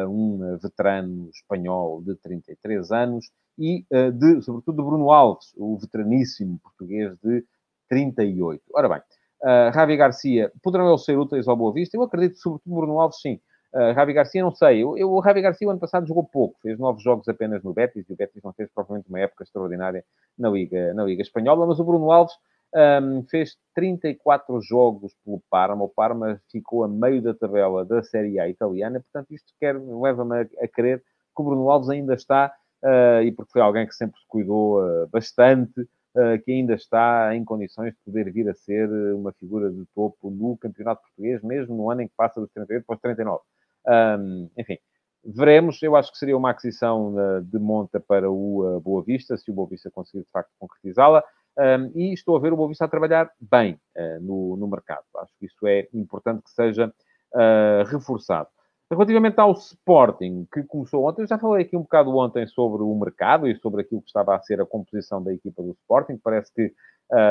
um 0.08 0.58
veterano 0.58 1.30
espanhol 1.30 2.02
de 2.02 2.16
33 2.16 2.92
anos, 2.92 3.30
e, 3.58 3.86
de, 4.14 4.42
sobretudo, 4.42 4.78
de 4.78 4.84
Bruno 4.84 5.12
Alves, 5.12 5.54
o 5.58 5.78
veteraníssimo 5.78 6.60
português 6.60 7.16
de 7.24 7.44
38. 7.90 8.62
Ora 8.74 8.88
bem, 8.88 9.00
uh, 9.44 9.74
Javi 9.74 9.98
Garcia, 9.98 10.52
poderão 10.64 10.88
eles 10.88 11.04
ser 11.04 11.18
úteis 11.18 11.48
ao 11.48 11.58
Boa 11.58 11.74
Vista? 11.74 11.98
Eu 11.98 12.04
acredito, 12.04 12.38
sobretudo, 12.38 12.76
Bruno 12.76 13.00
Alves, 13.00 13.20
sim. 13.20 13.40
Uh, 13.74 13.94
Javi 13.94 14.14
Garcia, 14.14 14.42
não 14.42 14.54
sei. 14.54 14.82
Eu, 14.82 14.98
eu, 14.98 15.12
o 15.12 15.22
Javi 15.22 15.42
Garcia, 15.42 15.68
o 15.68 15.72
ano 15.72 15.80
passado, 15.80 16.08
jogou 16.08 16.24
pouco. 16.24 16.60
Fez 16.62 16.80
nove 16.80 17.02
jogos 17.02 17.28
apenas 17.28 17.64
no 17.64 17.74
Betis, 17.74 18.08
e 18.08 18.14
o 18.14 18.16
Betis 18.16 18.42
não 18.44 18.54
fez 18.54 18.70
propriamente 18.74 19.10
uma 19.10 19.20
época 19.20 19.44
extraordinária 19.44 20.06
na 20.38 20.50
Liga, 20.50 20.94
na 20.94 21.04
Liga 21.04 21.22
Espanhola, 21.22 21.66
mas 21.66 21.80
o 21.80 21.84
Bruno 21.84 22.12
Alves 22.12 22.34
um, 22.76 23.24
fez 23.30 23.58
34 23.76 24.62
jogos 24.62 25.14
pelo 25.24 25.42
Parma. 25.50 25.84
O 25.84 25.90
Parma 25.90 26.42
ficou 26.52 26.84
a 26.84 26.88
meio 26.88 27.22
da 27.22 27.34
tabela 27.34 27.86
da 27.86 28.04
Série 28.04 28.40
A 28.40 28.48
italiana. 28.48 29.00
Portanto, 29.00 29.34
isto 29.34 29.54
leva-me 30.02 30.42
a, 30.42 30.42
a 30.64 30.68
crer 30.68 31.00
que 31.00 31.42
o 31.42 31.44
Bruno 31.44 31.70
Alves 31.70 31.90
ainda 31.90 32.14
está, 32.14 32.54
uh, 32.84 33.24
e 33.24 33.32
porque 33.32 33.54
foi 33.54 33.62
alguém 33.62 33.88
que 33.88 33.96
sempre 33.96 34.20
se 34.20 34.28
cuidou 34.28 34.82
uh, 34.84 35.08
bastante, 35.08 35.82
uh, 35.82 36.42
que 36.44 36.52
ainda 36.52 36.74
está 36.74 37.36
em 37.36 37.44
condições 37.44 37.94
de 37.94 38.00
poder 38.06 38.32
vir 38.32 38.50
a 38.50 38.54
ser 38.54 38.90
uma 39.14 39.32
figura 39.34 39.72
de 39.72 39.86
topo 39.96 40.30
no 40.30 40.58
campeonato 40.58 41.02
português, 41.02 41.42
mesmo 41.42 41.76
no 41.76 41.90
ano 41.90 42.02
em 42.02 42.08
que 42.08 42.14
passa 42.16 42.40
dos 42.40 42.52
38 42.52 42.86
para 42.86 42.96
os 42.96 43.02
39. 43.02 43.42
Um, 43.88 44.50
enfim, 44.58 44.78
veremos. 45.24 45.82
Eu 45.82 45.96
acho 45.96 46.12
que 46.12 46.18
seria 46.18 46.38
uma 46.38 46.52
aquisição 46.52 47.16
de 47.44 47.58
monta 47.58 48.00
para 48.00 48.30
o 48.30 48.80
Boa 48.82 49.02
Vista, 49.04 49.38
se 49.38 49.50
o 49.50 49.54
Boa 49.54 49.70
Vista 49.70 49.90
conseguir 49.90 50.24
de 50.24 50.30
facto 50.32 50.52
concretizá-la. 50.60 51.24
Um, 51.58 51.92
e 51.94 52.14
estou 52.14 52.38
a 52.38 52.40
ver 52.40 52.54
o 52.54 52.56
Boa 52.56 52.72
a 52.80 52.88
trabalhar 52.88 53.30
bem 53.40 53.80
uh, 53.98 54.22
no, 54.22 54.56
no 54.56 54.68
mercado. 54.68 55.04
Acho 55.18 55.34
que 55.38 55.46
isso 55.46 55.68
é 55.68 55.88
importante 55.94 56.44
que 56.44 56.52
seja 56.52 56.88
uh, 57.34 57.84
reforçado. 57.86 58.48
Relativamente 58.92 59.40
ao 59.40 59.52
Sporting, 59.52 60.48
que 60.52 60.64
começou 60.64 61.08
ontem, 61.08 61.22
eu 61.22 61.28
já 61.28 61.38
falei 61.38 61.64
aqui 61.64 61.78
um 61.78 61.82
bocado 61.82 62.16
ontem 62.18 62.48
sobre 62.48 62.82
o 62.82 62.96
mercado 62.96 63.48
e 63.48 63.56
sobre 63.58 63.82
aquilo 63.82 64.02
que 64.02 64.08
estava 64.08 64.36
a 64.36 64.42
ser 64.42 64.60
a 64.60 64.66
composição 64.66 65.22
da 65.22 65.32
equipa 65.32 65.62
do 65.62 65.72
Sporting. 65.74 66.18
Parece 66.24 66.52
que 66.52 66.74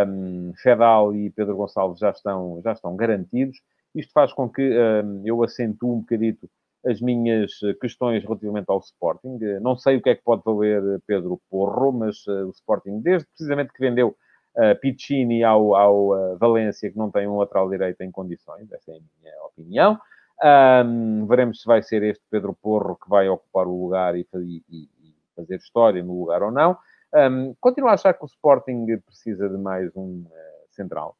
um, 0.06 0.52
Fedal 0.56 1.14
e 1.16 1.30
Pedro 1.30 1.56
Gonçalves 1.56 1.98
já 1.98 2.10
estão, 2.10 2.60
já 2.62 2.72
estão 2.72 2.94
garantidos. 2.94 3.58
Isto 3.92 4.12
faz 4.12 4.32
com 4.32 4.48
que 4.48 4.62
um, 4.62 5.22
eu 5.24 5.42
acentue 5.42 5.90
um 5.90 6.00
bocadito 6.00 6.48
as 6.86 7.00
minhas 7.00 7.52
questões 7.80 8.22
relativamente 8.22 8.66
ao 8.68 8.78
Sporting. 8.78 9.38
Não 9.60 9.76
sei 9.76 9.96
o 9.96 10.02
que 10.02 10.10
é 10.10 10.14
que 10.14 10.22
pode 10.22 10.42
valer 10.44 10.82
Pedro 11.06 11.40
Porro, 11.50 11.92
mas 11.92 12.26
uh, 12.26 12.46
o 12.46 12.50
Sporting, 12.50 13.00
desde 13.00 13.26
precisamente 13.28 13.72
que 13.72 13.80
vendeu 13.80 14.16
uh, 14.56 14.80
Piccini 14.80 15.42
ao, 15.42 15.74
ao 15.74 16.08
uh, 16.10 16.38
Valência, 16.38 16.90
que 16.90 16.96
não 16.96 17.10
tem 17.10 17.26
um 17.26 17.38
lateral 17.38 17.68
direito 17.68 18.00
em 18.02 18.10
condições, 18.10 18.70
essa 18.72 18.92
é 18.92 18.96
a 18.96 19.00
minha 19.00 19.44
opinião. 19.44 19.98
Um, 20.40 21.26
veremos 21.26 21.60
se 21.60 21.66
vai 21.66 21.82
ser 21.82 22.02
este 22.04 22.22
Pedro 22.30 22.54
Porro 22.54 22.96
que 22.96 23.08
vai 23.08 23.28
ocupar 23.28 23.66
o 23.66 23.82
lugar 23.82 24.16
e, 24.16 24.24
e, 24.34 24.62
e 24.70 25.16
fazer 25.34 25.56
história 25.56 26.02
no 26.02 26.20
lugar 26.20 26.42
ou 26.42 26.52
não. 26.52 26.78
Um, 27.12 27.54
continuo 27.60 27.90
a 27.90 27.94
achar 27.94 28.14
que 28.14 28.22
o 28.22 28.26
Sporting 28.26 28.86
precisa 29.04 29.48
de 29.48 29.56
mais 29.56 29.90
um 29.96 30.24
central, 30.70 31.16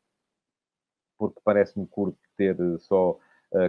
porque 1.18 1.40
parece-me 1.44 1.86
curto 1.88 2.16
ter 2.36 2.56
só 2.78 3.18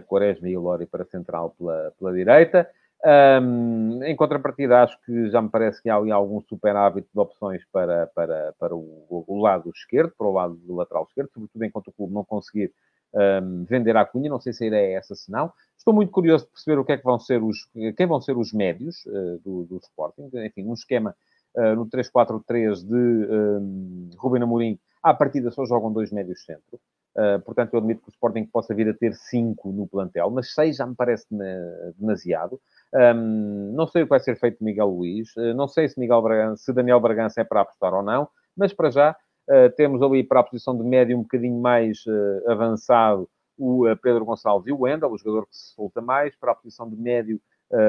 Quaresma 0.08 0.50
e 0.50 0.58
Lori 0.58 0.86
para 0.86 1.06
central 1.06 1.56
pela, 1.58 1.94
pela 1.98 2.14
direita. 2.14 2.70
Um, 3.06 4.04
em 4.04 4.14
contrapartida, 4.14 4.84
acho 4.84 5.00
que 5.06 5.30
já 5.30 5.42
me 5.42 5.50
parece 5.50 5.82
que 5.82 5.90
há 5.90 5.96
ali 5.96 6.12
algum 6.12 6.42
superávit 6.42 7.08
de 7.14 7.20
opções 7.20 7.64
para, 7.72 8.08
para, 8.08 8.54
para 8.60 8.76
o, 8.76 9.24
o, 9.26 9.42
lado 9.42 9.72
esquerdo, 9.74 10.14
para 10.18 10.28
o 10.28 10.34
lado 10.34 10.56
do 10.56 10.76
lateral 10.76 11.06
esquerdo, 11.06 11.30
sobretudo 11.34 11.64
enquanto 11.64 11.88
o 11.88 11.94
clube 11.94 12.14
não 12.14 12.26
conseguir 12.26 12.74
um, 13.14 13.64
vender 13.64 13.96
a 13.96 14.06
Cunha. 14.06 14.30
Não 14.30 14.42
sei 14.42 14.52
se 14.52 14.66
a 14.66 14.68
ideia 14.68 14.88
é 14.88 14.94
essa, 14.96 15.16
se 15.16 15.32
não. 15.32 15.52
Estou 15.78 15.94
muito 15.94 16.12
curioso 16.12 16.46
de 16.46 16.52
perceber 16.52 16.78
o 16.78 16.84
que 16.84 16.92
é 16.92 16.98
que 16.98 17.04
vão 17.06 17.18
ser 17.18 17.42
os, 17.42 17.70
quem 17.96 18.06
vão 18.06 18.20
ser 18.20 18.38
os 18.38 18.52
médios 18.52 19.06
uh, 19.06 19.40
do, 19.46 19.64
do 19.64 19.78
Sporting. 19.78 20.30
Enfim, 20.34 20.66
um 20.66 20.74
esquema 20.74 21.16
uh, 21.56 21.76
no 21.76 21.86
3-4-3 21.86 22.86
de 22.86 22.94
um, 22.94 24.10
Ruben 24.18 24.44
Amorim, 24.44 24.78
à 25.02 25.14
partida 25.14 25.52
só 25.52 25.66
jogam 25.66 25.94
dois 25.94 26.12
médios 26.12 26.44
centro. 26.44 26.78
Uh, 27.18 27.40
portanto, 27.42 27.74
eu 27.74 27.80
admito 27.80 28.02
que 28.02 28.10
o 28.10 28.12
Sporting 28.12 28.46
possa 28.46 28.74
vir 28.74 28.88
a 28.88 28.94
ter 28.94 29.14
cinco 29.14 29.72
no 29.72 29.88
plantel, 29.88 30.30
mas 30.30 30.54
seis 30.54 30.78
já 30.78 30.86
me 30.86 30.96
parece 30.96 31.26
demasiado. 31.98 32.62
Um, 32.94 33.74
não 33.74 33.88
sei 33.88 34.04
o 34.04 34.06
que 34.06 34.12
vai 34.12 34.20
ser 34.20 34.40
feito 34.40 34.60
de 34.60 34.64
Miguel 34.64 34.88
Luís, 34.88 35.36
uh, 35.36 35.54
não 35.54 35.68
sei 35.68 35.90
se, 35.90 36.00
Miguel 36.00 36.22
Bragança, 36.22 36.64
se 36.64 36.72
Daniel 36.72 37.00
Bragança 37.00 37.42
é 37.42 37.44
para 37.44 37.62
apostar 37.62 37.94
ou 37.94 38.04
não, 38.04 38.30
mas 38.56 38.74
para 38.74 38.90
já 38.90 39.12
uh, 39.12 39.76
temos 39.76 40.02
ali 40.02 40.24
para 40.24 40.40
a 40.40 40.44
posição 40.44 40.78
de 40.78 40.84
médio 40.84 41.18
um 41.18 41.24
bocadinho 41.24 41.60
mais 41.60 42.04
avançado 42.48 43.28
o 43.58 43.84
Pedro 44.02 44.24
Gonçalves 44.24 44.68
e 44.68 44.72
o 44.72 44.82
Wendel, 44.82 45.12
o 45.12 45.18
jogador 45.18 45.46
que 45.46 45.58
se 45.58 45.74
solta 45.74 46.02
mais, 46.02 46.34
para 46.38 46.54
a 46.54 46.56
posição 46.56 46.90
de 46.90 46.96
médio 46.96 47.42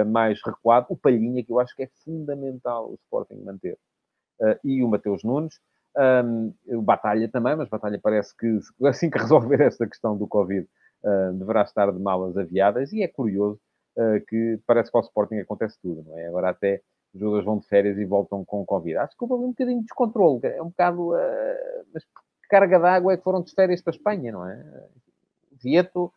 mais 0.09 0.40
recuado, 0.44 0.87
o 0.90 0.96
Palhinha, 0.96 1.44
que 1.44 1.52
eu 1.52 1.61
acho 1.61 1.76
que 1.76 1.85
é 1.85 1.88
fundamental 2.04 2.90
o 2.90 2.94
Sporting 2.94 3.37
manter, 3.44 3.78
e 4.64 4.83
o 4.83 4.88
Mateus 4.88 5.22
Nunes. 5.22 5.61
Um, 5.96 6.55
batalha 6.83 7.29
também, 7.29 7.57
mas 7.57 7.68
Batalha 7.68 7.98
parece 8.00 8.37
que 8.37 8.61
assim 8.87 9.11
que 9.11 9.18
resolver 9.18 9.61
esta 9.61 9.87
questão 9.88 10.16
do 10.16 10.26
Covid 10.29 10.66
uh, 11.03 11.33
deverá 11.35 11.62
estar 11.62 11.90
de 11.90 11.98
malas 11.98 12.37
aviadas 12.37 12.92
e 12.92 13.03
é 13.03 13.09
curioso 13.09 13.61
uh, 13.96 14.24
que 14.29 14.61
parece 14.66 14.90
que 14.90 14.96
ao 14.96 15.03
Sporting 15.03 15.38
acontece 15.38 15.76
tudo, 15.83 16.05
não 16.09 16.16
é? 16.16 16.29
Agora 16.29 16.50
até 16.50 16.81
os 17.12 17.18
jogadores 17.18 17.44
vão 17.44 17.59
de 17.59 17.66
férias 17.66 17.98
e 17.98 18.05
voltam 18.05 18.44
com 18.44 18.64
Covid. 18.64 18.98
Acho 18.98 19.16
que 19.16 19.24
houve 19.24 19.44
um 19.44 19.48
bocadinho 19.48 19.81
de 19.81 19.87
descontrole, 19.87 20.40
é 20.44 20.62
um 20.62 20.68
bocado... 20.68 21.12
Uh, 21.12 21.87
mas 21.92 22.05
que 22.05 22.48
carga 22.48 22.79
d'água 22.79 23.12
é 23.12 23.16
que 23.16 23.24
foram 23.24 23.42
de 23.42 23.53
férias 23.53 23.83
para 23.83 23.92
a 23.92 23.96
Espanha, 23.96 24.33
não 24.33 24.46
é? 24.46 24.87
Vieto 25.62 26.12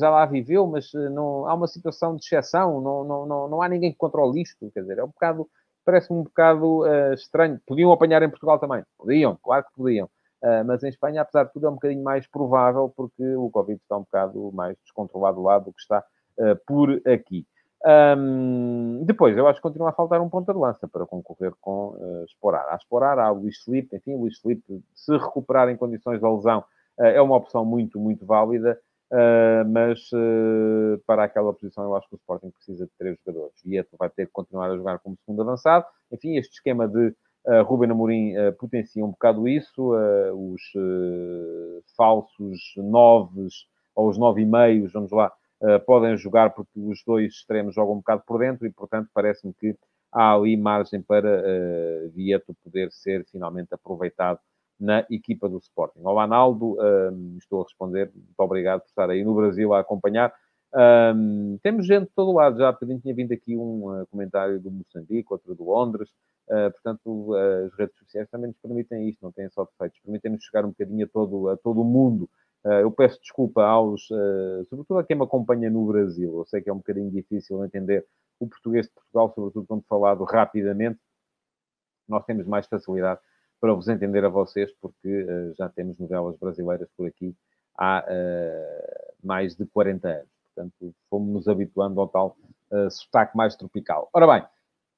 já 0.00 0.10
lá 0.10 0.26
viveu, 0.26 0.66
mas 0.66 0.92
não, 0.92 1.46
há 1.46 1.54
uma 1.54 1.68
situação 1.68 2.16
de 2.16 2.24
exceção, 2.24 2.80
não, 2.80 3.04
não, 3.04 3.24
não, 3.24 3.48
não 3.48 3.62
há 3.62 3.68
ninguém 3.68 3.92
que 3.92 3.98
controle 3.98 4.42
isto, 4.42 4.68
quer 4.72 4.80
dizer, 4.80 4.98
é 4.98 5.04
um 5.04 5.08
bocado 5.08 5.48
parece-me 5.84 6.18
um 6.18 6.22
bocado 6.22 6.80
uh, 6.80 7.14
estranho. 7.14 7.60
Podiam 7.66 7.92
apanhar 7.92 8.22
em 8.22 8.30
Portugal 8.30 8.58
também? 8.58 8.82
Podiam, 8.98 9.38
claro 9.42 9.64
que 9.64 9.74
podiam. 9.76 10.06
Uh, 10.42 10.64
mas 10.66 10.82
em 10.82 10.88
Espanha, 10.88 11.22
apesar 11.22 11.44
de 11.44 11.52
tudo, 11.52 11.66
é 11.66 11.70
um 11.70 11.74
bocadinho 11.74 12.02
mais 12.02 12.26
provável, 12.26 12.92
porque 12.96 13.34
o 13.36 13.50
Covid 13.50 13.80
está 13.80 13.96
um 13.96 14.02
bocado 14.02 14.50
mais 14.52 14.76
descontrolado 14.82 15.42
lá 15.42 15.58
do 15.58 15.72
que 15.72 15.80
está 15.80 16.02
uh, 16.38 16.56
por 16.66 16.90
aqui. 17.06 17.46
Um, 17.84 19.02
depois, 19.04 19.36
eu 19.36 19.46
acho 19.46 19.58
que 19.58 19.62
continua 19.62 19.88
a 19.88 19.92
faltar 19.92 20.20
um 20.20 20.28
ponta 20.28 20.52
de 20.52 20.58
lança 20.58 20.86
para 20.86 21.06
concorrer 21.06 21.52
com 21.60 21.88
uh, 21.88 22.24
Esporar. 22.24 22.66
Há 22.68 22.76
Esporar, 22.76 23.18
há 23.18 23.30
Luís 23.30 23.62
Felipe, 23.62 23.96
enfim, 23.96 24.16
Luís 24.16 24.38
Felipe, 24.38 24.82
se 24.94 25.16
recuperar 25.16 25.68
em 25.68 25.76
condições 25.76 26.20
de 26.20 26.26
lesão, 26.26 26.60
uh, 26.98 27.04
é 27.04 27.20
uma 27.20 27.36
opção 27.36 27.64
muito, 27.64 27.98
muito 27.98 28.26
válida. 28.26 28.78
Uh, 29.12 29.66
mas 29.68 30.00
uh, 30.12 31.02
para 31.04 31.24
aquela 31.24 31.52
posição 31.52 31.82
eu 31.82 31.96
acho 31.96 32.08
que 32.08 32.14
o 32.14 32.18
Sporting 32.18 32.50
precisa 32.50 32.84
de 32.86 32.92
três 32.96 33.18
jogadores. 33.26 33.60
Vieto 33.64 33.96
vai 33.98 34.08
ter 34.08 34.26
que 34.26 34.32
continuar 34.32 34.70
a 34.70 34.76
jogar 34.76 35.00
como 35.00 35.16
segundo 35.24 35.42
avançado. 35.42 35.84
Enfim, 36.12 36.36
este 36.36 36.54
esquema 36.54 36.86
de 36.86 37.08
uh, 37.08 37.62
Ruben 37.64 37.90
Amorim 37.90 38.34
potencia 38.58 39.04
um 39.04 39.10
bocado 39.10 39.48
isso. 39.48 39.92
os 40.34 40.62
falsos 41.96 42.60
noves, 42.76 43.66
ou 43.96 44.08
os 44.08 44.16
nove 44.16 44.42
e 44.42 44.46
meios, 44.46 44.92
vamos 44.92 45.10
lá, 45.10 45.32
podem 45.86 46.16
jogar 46.16 46.50
porque 46.50 46.70
os 46.76 47.02
dois 47.04 47.32
extremos 47.34 47.74
jogam 47.74 47.94
um 47.94 47.98
bocado 47.98 48.22
por 48.24 48.38
dentro 48.38 48.66
e, 48.66 48.70
portanto, 48.70 49.08
parece-me 49.12 49.52
que 49.52 49.76
há 50.12 50.34
ali 50.34 50.56
margem 50.56 51.02
para 51.02 51.42
Vieto 52.14 52.54
poder 52.62 52.90
ser 52.92 53.26
finalmente 53.26 53.74
aproveitado 53.74 54.38
na 54.80 55.06
equipa 55.10 55.48
do 55.48 55.58
Sporting. 55.58 56.00
Olá, 56.02 56.26
Naldo, 56.26 56.78
um, 56.80 57.36
estou 57.38 57.60
a 57.60 57.64
responder, 57.64 58.10
muito 58.14 58.34
obrigado 58.38 58.80
por 58.80 58.88
estar 58.88 59.10
aí 59.10 59.22
no 59.22 59.34
Brasil 59.34 59.74
a 59.74 59.80
acompanhar. 59.80 60.32
Um, 60.72 61.58
temos 61.62 61.86
gente 61.86 62.06
de 62.06 62.14
todo 62.14 62.32
lado, 62.32 62.56
já 62.56 62.70
há 62.70 62.72
tinha 62.72 63.14
vindo 63.14 63.32
aqui 63.32 63.56
um 63.56 63.90
uh, 63.90 64.06
comentário 64.06 64.58
do 64.58 64.70
Moçambique, 64.70 65.26
outro 65.30 65.54
do 65.54 65.64
Londres, 65.64 66.08
uh, 66.48 66.70
portanto, 66.72 67.32
uh, 67.32 67.66
as 67.66 67.74
redes 67.74 67.98
sociais 67.98 68.28
também 68.30 68.48
nos 68.48 68.56
permitem 68.58 69.08
isto, 69.08 69.22
não 69.22 69.32
têm 69.32 69.50
só 69.50 69.64
defeitos, 69.64 70.00
permitem-nos 70.00 70.44
chegar 70.44 70.64
um 70.64 70.68
bocadinho 70.68 71.04
a 71.04 71.08
todo, 71.08 71.48
a 71.50 71.56
todo 71.58 71.82
o 71.82 71.84
mundo. 71.84 72.30
eu 72.64 72.90
peço 72.90 73.20
desculpa 73.20 73.64
aos, 73.64 74.06
sobretudo 74.68 74.98
a 74.98 75.04
quem 75.04 75.16
me 75.16 75.24
acompanha 75.24 75.70
no 75.70 75.86
Brasil, 75.86 76.38
eu 76.38 76.46
sei 76.46 76.62
que 76.62 76.70
é 76.70 76.72
um 76.72 76.78
bocadinho 76.78 77.10
difícil 77.10 77.64
entender 77.64 78.06
o 78.38 78.46
português 78.46 78.86
de 78.86 78.92
Portugal, 78.92 79.32
sobretudo 79.34 79.66
quando 79.66 79.82
falado 79.88 80.24
rapidamente, 80.24 80.98
nós 82.08 82.24
temos 82.24 82.46
mais 82.46 82.66
facilidade 82.66 83.20
para 83.60 83.74
vos 83.74 83.88
entender 83.88 84.24
a 84.24 84.28
vocês, 84.28 84.72
porque 84.80 85.22
uh, 85.22 85.54
já 85.56 85.68
temos 85.68 85.98
novelas 85.98 86.36
brasileiras 86.36 86.88
por 86.96 87.06
aqui 87.06 87.36
há 87.76 88.04
uh, 88.08 89.26
mais 89.26 89.54
de 89.54 89.66
40 89.66 90.08
anos. 90.08 90.28
Portanto, 90.54 90.94
fomos-nos 91.08 91.46
habituando 91.46 92.00
ao 92.00 92.08
tal 92.08 92.36
uh, 92.70 92.90
sotaque 92.90 93.36
mais 93.36 93.54
tropical. 93.54 94.08
Ora 94.12 94.26
bem, 94.26 94.46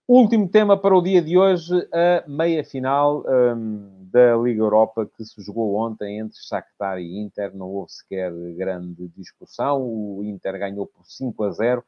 último 0.09 0.48
tema 0.48 0.77
para 0.77 0.96
o 0.96 1.03
dia 1.03 1.20
de 1.20 1.37
hoje, 1.37 1.75
a 1.92 2.25
meia-final 2.29 3.25
um, 3.27 4.09
da 4.11 4.37
Liga 4.37 4.62
Europa, 4.62 5.09
que 5.16 5.25
se 5.25 5.42
jogou 5.42 5.75
ontem 5.75 6.18
entre 6.20 6.38
Shakhtar 6.38 6.98
e 6.98 7.18
Inter. 7.18 7.55
Não 7.55 7.68
houve 7.68 7.92
sequer 7.92 8.33
grande 8.57 9.09
discussão. 9.16 9.83
O 9.83 10.22
Inter 10.25 10.59
ganhou 10.59 10.87
por 10.87 11.05
5 11.05 11.44
a 11.44 11.51
0. 11.51 11.85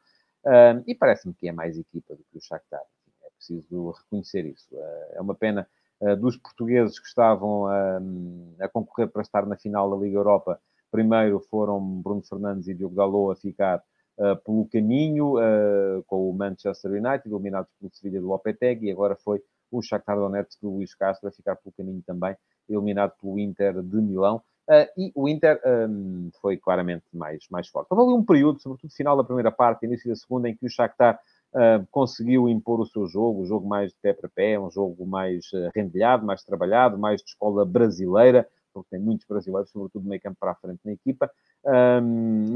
Um, 0.46 0.82
e 0.86 0.94
parece-me 0.94 1.34
que 1.34 1.48
é 1.48 1.52
mais 1.52 1.78
equipa 1.78 2.14
do 2.14 2.24
que 2.30 2.38
o 2.38 2.40
Shakhtar. 2.40 2.82
É 3.24 3.30
preciso 3.30 3.90
reconhecer 3.90 4.44
isso. 4.44 4.68
é 5.12 5.20
uma 5.20 5.34
pena 5.34 5.62
eh, 5.62 5.83
dos 6.20 6.36
portugueses 6.36 6.98
que 6.98 7.06
estavam 7.06 7.66
a, 7.66 8.00
a, 8.60 8.68
concorrer 8.68 9.08
para 9.08 9.22
estar 9.22 9.46
na 9.46 9.56
final 9.56 9.88
da 9.88 9.96
Liga 9.96 10.18
Europa 10.18 10.60
Primeiro 10.94 11.40
foram 11.50 11.80
Bruno 11.80 12.22
Fernandes 12.22 12.68
e 12.68 12.74
Diogo 12.74 12.94
Dalot 12.94 13.32
a 13.32 13.34
ficar 13.34 13.82
uh, 14.16 14.36
pelo 14.44 14.64
caminho 14.68 15.34
uh, 15.38 16.04
com 16.06 16.30
o 16.30 16.32
Manchester 16.32 16.92
United, 16.92 17.22
eliminados 17.26 17.68
pelo 17.80 17.92
Sevilha 17.92 18.20
do 18.20 18.28
Lopetegui, 18.28 18.86
e 18.86 18.92
agora 18.92 19.16
foi 19.16 19.42
o 19.72 19.82
Shakhtar 19.82 20.16
Donetsk 20.16 20.62
do 20.62 20.70
Luís 20.70 20.94
Castro 20.94 21.28
a 21.28 21.32
ficar 21.32 21.56
pelo 21.56 21.74
caminho 21.76 22.00
também, 22.06 22.36
eliminado 22.68 23.12
pelo 23.20 23.36
Inter 23.40 23.82
de 23.82 23.96
Milão. 23.96 24.40
Uh, 24.70 24.86
e 24.96 25.12
o 25.16 25.28
Inter 25.28 25.60
um, 25.66 26.30
foi 26.40 26.58
claramente 26.58 27.06
mais, 27.12 27.44
mais 27.50 27.66
forte. 27.66 27.88
Houve 27.90 28.04
ali 28.04 28.12
um 28.12 28.24
período, 28.24 28.60
sobretudo 28.60 28.94
final 28.94 29.16
da 29.16 29.24
primeira 29.24 29.50
parte, 29.50 29.86
início 29.86 30.08
da 30.08 30.14
segunda, 30.14 30.48
em 30.48 30.54
que 30.54 30.64
o 30.64 30.70
Shakhtar 30.70 31.18
uh, 31.54 31.86
conseguiu 31.90 32.48
impor 32.48 32.80
o 32.80 32.86
seu 32.86 33.06
jogo, 33.06 33.42
um 33.42 33.46
jogo 33.46 33.66
mais 33.66 33.90
de 33.90 33.96
pé 34.02 34.12
para 34.12 34.28
pé, 34.28 34.58
um 34.58 34.70
jogo 34.70 35.06
mais 35.06 35.46
uh, 35.52 35.70
rendilhado, 35.74 36.26
mais 36.26 36.44
trabalhado, 36.44 36.98
mais 36.98 37.22
de 37.22 37.28
escola 37.28 37.64
brasileira, 37.64 38.46
porque 38.72 38.90
tem 38.90 39.00
muitos 39.00 39.26
brasileiros, 39.26 39.70
sobretudo 39.70 40.08
meio 40.08 40.20
campo 40.20 40.36
para 40.38 40.50
a 40.50 40.56
frente 40.56 40.80
na 40.84 40.92
equipa, 40.92 41.30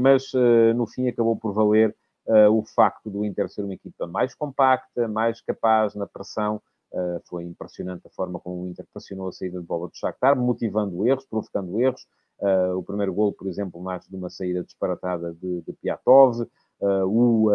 mas 0.01 0.33
uh, 0.33 0.73
no 0.75 0.85
fim 0.85 1.07
acabou 1.07 1.37
por 1.37 1.53
valer 1.53 1.95
o 2.51 2.61
facto 2.63 3.09
do 3.09 3.25
Inter 3.25 3.49
ser 3.49 3.63
uma 3.63 3.73
equipa 3.73 4.05
mais 4.05 4.35
compacta, 4.35 5.07
mais 5.07 5.41
capaz 5.41 5.95
na 5.95 6.05
pressão, 6.05 6.61
foi 7.25 7.43
impressionante 7.43 8.05
a 8.05 8.09
forma 8.11 8.39
como 8.39 8.61
o 8.61 8.67
Inter 8.67 8.85
pressionou 8.93 9.29
a 9.29 9.31
saída 9.31 9.59
de 9.59 9.65
bola 9.65 9.87
do 9.87 9.95
Shakhtar, 9.95 10.37
motivando 10.37 11.07
erros, 11.07 11.25
provocando 11.25 11.81
erros. 11.81 12.05
O 12.75 12.83
primeiro 12.83 13.15
gol, 13.15 13.33
por 13.33 13.47
exemplo, 13.47 13.81
nasce 13.81 14.11
de 14.11 14.15
uma 14.15 14.29
saída 14.29 14.63
disparatada 14.63 15.33
de, 15.33 15.61
de 15.61 15.73
Piatov. 15.73 16.45
O, 17.07 17.49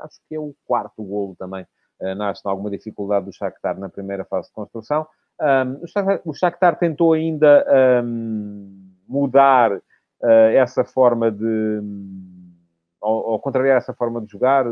acho 0.00 0.20
que 0.28 0.34
é 0.34 0.40
o 0.40 0.54
quarto 0.66 1.02
golo 1.02 1.34
também, 1.38 1.66
nasce 2.16 2.42
de 2.42 2.48
alguma 2.48 2.70
dificuldade 2.70 3.26
do 3.26 3.32
Shakhtar 3.32 3.78
na 3.78 3.88
primeira 3.88 4.24
fase 4.24 4.48
de 4.48 4.54
construção. 4.54 5.06
Um, 5.40 5.82
o, 5.82 5.86
Shakhtar, 5.86 6.20
o, 6.24 6.34
Shakhtar, 6.34 6.78
tentou 6.78 7.12
ainda 7.12 7.66
um, 8.04 8.92
mudar 9.08 9.80
essa 10.52 10.84
forma 10.84 11.30
de... 11.30 11.80
Ou, 13.00 13.30
ou, 13.30 13.38
contrariar 13.40 13.76
essa 13.76 13.94
forma 13.94 14.20
de 14.20 14.30
jogar, 14.30 14.64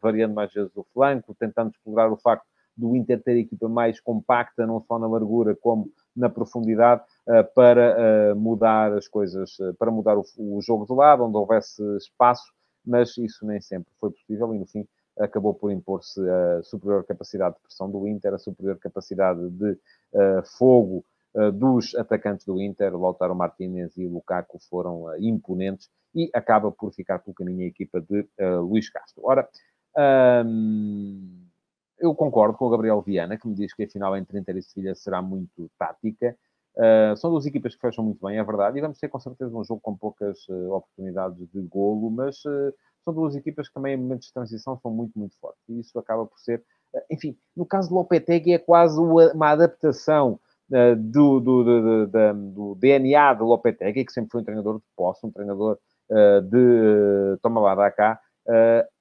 variando 0.00 0.34
mais 0.34 0.52
vezes 0.52 0.76
o 0.76 0.86
flanco, 0.94 1.36
tentando 1.38 1.70
explorar 1.70 2.10
o 2.12 2.16
facto 2.16 2.46
do 2.76 2.94
Inter 2.94 3.22
ter 3.22 3.32
a 3.32 3.38
equipa 3.38 3.68
mais 3.68 4.00
compacta, 4.00 4.66
não 4.66 4.80
só 4.82 4.98
na 4.98 5.06
largura 5.06 5.56
como 5.56 5.88
na 6.14 6.28
profundidade, 6.28 7.02
eh, 7.28 7.42
para 7.42 7.96
eh, 7.98 8.34
mudar 8.34 8.92
as 8.92 9.08
coisas, 9.08 9.58
eh, 9.60 9.72
para 9.78 9.90
mudar 9.90 10.16
o 10.18 10.60
jogo 10.60 10.86
de 10.86 10.92
lado, 10.92 11.24
onde 11.24 11.36
houvesse 11.36 11.82
espaço, 11.96 12.52
mas 12.86 13.16
isso 13.18 13.44
nem 13.46 13.60
sempre 13.60 13.92
foi 14.00 14.10
possível 14.10 14.54
e, 14.54 14.58
no 14.58 14.66
fim, 14.66 14.86
acabou 15.18 15.54
por 15.54 15.70
impor-se 15.70 16.20
a 16.28 16.62
superior 16.62 17.04
capacidade 17.04 17.56
de 17.56 17.62
pressão 17.62 17.90
do 17.90 18.06
Inter, 18.06 18.34
a 18.34 18.38
superior 18.38 18.78
capacidade 18.78 19.48
de 19.50 19.78
fogo 20.58 21.04
dos 21.54 21.94
atacantes 21.94 22.46
do 22.46 22.60
Inter, 22.60 22.94
Lautaro 22.94 23.34
Martínez 23.34 23.96
e 23.96 24.06
Lukaku 24.06 24.58
foram 24.68 25.04
imponentes 25.18 25.88
e 26.14 26.30
acaba 26.34 26.70
por 26.70 26.92
ficar 26.92 27.18
pelo 27.18 27.34
caminho 27.34 27.64
a 27.64 27.68
equipa 27.68 28.00
de 28.00 28.26
Luís 28.60 28.88
Castro. 28.90 29.22
Ora, 29.24 29.48
hum, 30.44 31.46
eu 31.98 32.14
concordo 32.14 32.56
com 32.56 32.66
o 32.66 32.70
Gabriel 32.70 33.00
Viana, 33.02 33.38
que 33.38 33.48
me 33.48 33.54
diz 33.54 33.74
que 33.74 33.84
a 33.84 33.88
final 33.88 34.16
entre 34.16 34.38
Inter 34.38 34.56
e 34.56 34.62
Sevilha 34.62 34.94
será 34.94 35.20
muito 35.22 35.70
tática. 35.78 36.36
Uh, 36.76 37.16
são 37.16 37.30
duas 37.30 37.46
equipas 37.46 37.74
que 37.74 37.80
fecham 37.80 38.04
muito 38.04 38.24
bem, 38.24 38.38
é 38.38 38.44
verdade, 38.44 38.76
e 38.76 38.82
vamos 38.82 38.98
ter 38.98 39.08
com 39.08 39.18
certeza 39.18 39.56
um 39.56 39.64
jogo 39.64 39.80
com 39.80 39.96
poucas 39.96 40.46
uh, 40.48 40.72
oportunidades 40.74 41.38
de 41.50 41.62
golo, 41.62 42.10
mas 42.10 42.44
uh, 42.44 42.74
são 43.02 43.14
duas 43.14 43.34
equipas 43.34 43.68
que 43.68 43.74
também 43.74 43.94
em 43.94 43.96
momentos 43.96 44.26
de 44.26 44.34
transição 44.34 44.78
são 44.82 44.90
muito, 44.90 45.18
muito 45.18 45.34
fortes. 45.40 45.62
E 45.70 45.80
isso 45.80 45.98
acaba 45.98 46.26
por 46.26 46.38
ser, 46.38 46.62
enfim, 47.10 47.34
no 47.56 47.64
caso 47.64 47.88
do 47.88 47.94
Lopetegui 47.94 48.52
é 48.52 48.58
quase 48.58 49.00
uma 49.00 49.50
adaptação 49.50 50.38
do, 50.68 51.40
do, 51.40 51.64
do, 51.64 52.06
do, 52.34 52.74
DNA 52.74 53.34
de 53.34 53.42
Lopetegui, 53.42 54.04
que 54.04 54.12
sempre 54.12 54.32
foi 54.32 54.40
um 54.40 54.44
treinador 54.44 54.78
de 54.78 54.84
posse, 54.96 55.24
um 55.24 55.30
treinador 55.30 55.78
de 56.50 57.38
toma 57.40 57.60
lá, 57.60 57.90
cá, 57.92 58.20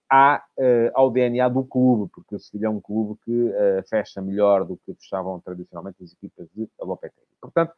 à, 0.10 0.44
uh, 0.58 0.92
ao 0.94 1.10
DNA 1.10 1.48
do 1.50 1.64
clube, 1.64 2.12
porque 2.14 2.36
o 2.36 2.40
Sevilha 2.40 2.68
é 2.68 2.70
um 2.70 2.80
clube 2.80 3.20
que 3.24 3.32
uh, 3.32 3.84
fecha 3.90 4.22
melhor 4.22 4.66
do 4.66 4.78
que 4.78 4.94
fechavam 4.94 5.40
tradicionalmente 5.40 6.04
as 6.04 6.14
equipas 6.14 6.48
de 6.56 6.70
Lopetegui. 6.80 7.26
Portanto, 7.42 7.74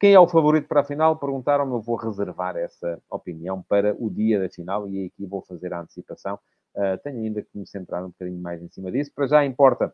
quem 0.00 0.14
é 0.14 0.20
o 0.20 0.28
favorito 0.28 0.68
para 0.68 0.80
a 0.80 0.84
final? 0.84 1.16
Perguntaram-me, 1.16 1.72
eu 1.72 1.80
vou 1.80 1.96
reservar 1.96 2.56
essa 2.56 3.00
opinião 3.10 3.62
para 3.62 3.96
o 3.98 4.08
dia 4.08 4.38
da 4.40 4.48
final 4.48 4.88
e 4.88 5.06
aqui 5.06 5.26
vou 5.26 5.42
fazer 5.42 5.72
a 5.72 5.80
antecipação. 5.80 6.38
Uh, 6.74 6.96
tenho 7.02 7.18
ainda 7.18 7.42
que 7.42 7.48
me 7.54 7.66
centrar 7.66 8.04
um 8.04 8.08
bocadinho 8.08 8.40
mais 8.40 8.62
em 8.62 8.68
cima 8.68 8.92
disso. 8.92 9.10
Para 9.12 9.26
já 9.26 9.44
importa 9.44 9.92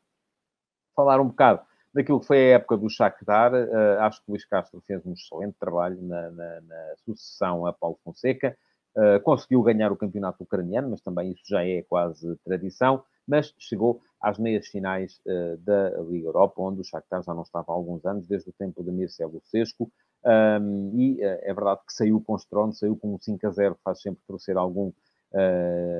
falar 0.94 1.20
um 1.20 1.28
bocado 1.28 1.62
daquilo 1.94 2.20
que 2.20 2.26
foi 2.26 2.36
a 2.36 2.56
época 2.56 2.76
do 2.76 2.90
Shakhtar. 2.90 3.54
Uh, 3.54 4.00
acho 4.00 4.20
que 4.20 4.28
o 4.28 4.32
Luís 4.32 4.44
Castro 4.44 4.82
fez 4.86 5.04
um 5.06 5.12
excelente 5.12 5.56
trabalho 5.58 6.00
na, 6.02 6.30
na, 6.30 6.60
na 6.60 6.96
sucessão 7.04 7.64
a 7.66 7.72
Paulo 7.72 7.98
Fonseca. 8.04 8.56
Uh, 8.96 9.20
conseguiu 9.24 9.60
ganhar 9.60 9.90
o 9.90 9.96
campeonato 9.96 10.44
ucraniano, 10.44 10.90
mas 10.90 11.00
também 11.00 11.32
isso 11.32 11.42
já 11.48 11.66
é 11.66 11.82
quase 11.82 12.36
tradição. 12.44 13.02
Mas 13.26 13.52
chegou 13.58 14.00
às 14.20 14.38
meias 14.38 14.68
finais 14.68 15.20
uh, 15.26 15.56
da 15.58 16.00
Liga 16.02 16.28
Europa, 16.28 16.62
onde 16.62 16.80
o 16.80 16.84
Shakhtar 16.84 17.22
já 17.24 17.34
não 17.34 17.42
estava 17.42 17.72
há 17.72 17.74
alguns 17.74 18.04
anos, 18.04 18.28
desde 18.28 18.50
o 18.50 18.52
tempo 18.52 18.84
de 18.84 18.92
Mircea 18.92 19.26
Lucescu. 19.26 19.90
Um, 20.24 20.92
e 20.94 21.14
uh, 21.14 21.38
é 21.42 21.52
verdade 21.52 21.80
que 21.84 21.92
saiu 21.92 22.20
com 22.20 22.34
os 22.34 22.44
tronos, 22.44 22.78
saiu 22.78 22.96
com 22.96 23.14
um 23.14 23.18
5 23.18 23.44
a 23.44 23.50
0, 23.50 23.76
faz 23.82 24.00
sempre 24.00 24.22
torcer 24.28 24.56
algum, 24.56 24.92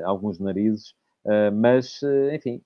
alguns 0.04 0.38
narizes. 0.38 0.94
mas, 1.52 2.00
enfim, 2.32 2.62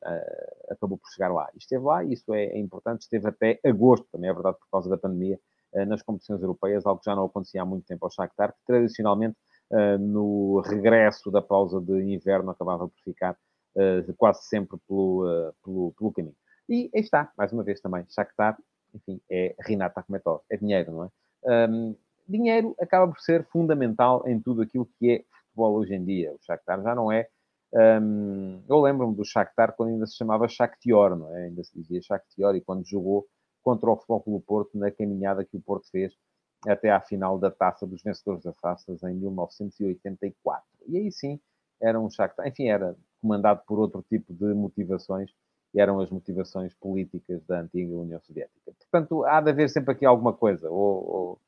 acabou 0.68 0.98
por 0.98 1.08
chegar 1.10 1.32
lá. 1.32 1.48
Esteve 1.56 1.84
lá, 1.84 2.04
isso 2.04 2.34
é, 2.34 2.44
é, 2.44 2.58
importante, 2.58 3.02
esteve 3.02 3.28
até 3.28 3.58
agosto, 3.64 4.06
também 4.12 4.28
é 4.28 4.34
verdade, 4.34 4.58
por 4.58 4.68
causa 4.70 4.90
da 4.90 4.98
pandemia, 4.98 5.40
nas 5.86 6.02
competições 6.02 6.42
europeias, 6.42 6.84
algo 6.84 7.00
que 7.00 7.06
já 7.06 7.16
não 7.16 7.24
acontecia 7.24 7.62
há 7.62 7.64
muito 7.64 7.86
tempo 7.86 8.04
ao 8.04 8.10
Shakhtar, 8.10 8.52
que 8.52 8.58
tradicionalmente 8.66 9.36
no 10.00 10.60
regresso 10.60 11.30
da 11.30 11.42
pausa 11.42 11.80
de 11.80 11.92
inverno, 12.12 12.50
acabava 12.50 12.88
por 12.88 12.98
ficar 13.04 13.36
uh, 13.76 14.14
quase 14.16 14.44
sempre 14.44 14.78
pelo, 14.86 15.26
uh, 15.26 15.52
pelo, 15.64 15.92
pelo, 15.92 16.12
caminho. 16.12 16.36
E 16.68 16.90
aí 16.94 17.00
está, 17.00 17.32
mais 17.36 17.52
uma 17.52 17.62
vez 17.62 17.80
também, 17.80 18.04
Shakhtar, 18.08 18.58
enfim, 18.94 19.20
é 19.30 19.54
Renata 19.60 20.00
Akhmetov, 20.00 20.42
é 20.50 20.56
dinheiro, 20.56 20.92
não 20.92 21.04
é? 21.04 21.68
Um, 21.68 21.96
dinheiro 22.26 22.74
acaba 22.80 23.10
por 23.10 23.20
ser 23.20 23.44
fundamental 23.46 24.22
em 24.26 24.40
tudo 24.40 24.62
aquilo 24.62 24.88
que 24.98 25.10
é 25.10 25.24
futebol 25.42 25.74
hoje 25.74 25.94
em 25.94 26.04
dia. 26.04 26.32
O 26.32 26.38
Shakhtar 26.42 26.82
já 26.82 26.94
não 26.94 27.10
é... 27.10 27.28
Um, 27.72 28.62
eu 28.68 28.80
lembro-me 28.80 29.14
do 29.14 29.24
Shakhtar 29.24 29.74
quando 29.76 29.90
ainda 29.90 30.06
se 30.06 30.16
chamava 30.16 30.48
Shakhtar, 30.48 31.16
não 31.16 31.34
é? 31.34 31.44
Ainda 31.44 31.62
se 31.64 31.78
dizia 31.78 32.00
Shakhtar 32.02 32.54
e 32.54 32.60
quando 32.60 32.86
jogou 32.86 33.26
contra 33.62 33.90
o 33.90 33.96
Futebol 33.96 34.20
Clube 34.22 34.44
Porto 34.46 34.78
na 34.78 34.90
caminhada 34.90 35.44
que 35.44 35.56
o 35.56 35.60
Porto 35.60 35.90
fez 35.90 36.14
até 36.66 36.90
à 36.90 37.00
final 37.00 37.38
da 37.38 37.50
Taça 37.50 37.86
dos 37.86 38.02
Vencedores 38.02 38.42
das 38.42 38.56
Taças 38.56 39.02
em 39.02 39.14
1984. 39.14 40.64
E 40.86 40.96
aí 40.96 41.12
sim, 41.12 41.40
era 41.80 41.98
um 42.00 42.10
Shakhtar, 42.10 42.46
enfim, 42.46 42.68
era 42.68 42.96
comandado 43.20 43.62
por 43.66 43.78
outro 43.78 44.04
tipo 44.08 44.32
de 44.32 44.46
motivações, 44.54 45.30
eram 45.76 46.00
as 46.00 46.10
motivações 46.10 46.74
políticas 46.74 47.44
da 47.46 47.60
antiga 47.60 47.94
União 47.94 48.20
Soviética. 48.20 48.72
Portanto, 48.90 49.24
há 49.24 49.40
de 49.40 49.50
haver 49.50 49.68
sempre 49.68 49.92
aqui 49.92 50.04
alguma 50.04 50.32
coisa, 50.32 50.70
ou, 50.70 51.10
ou, 51.10 51.40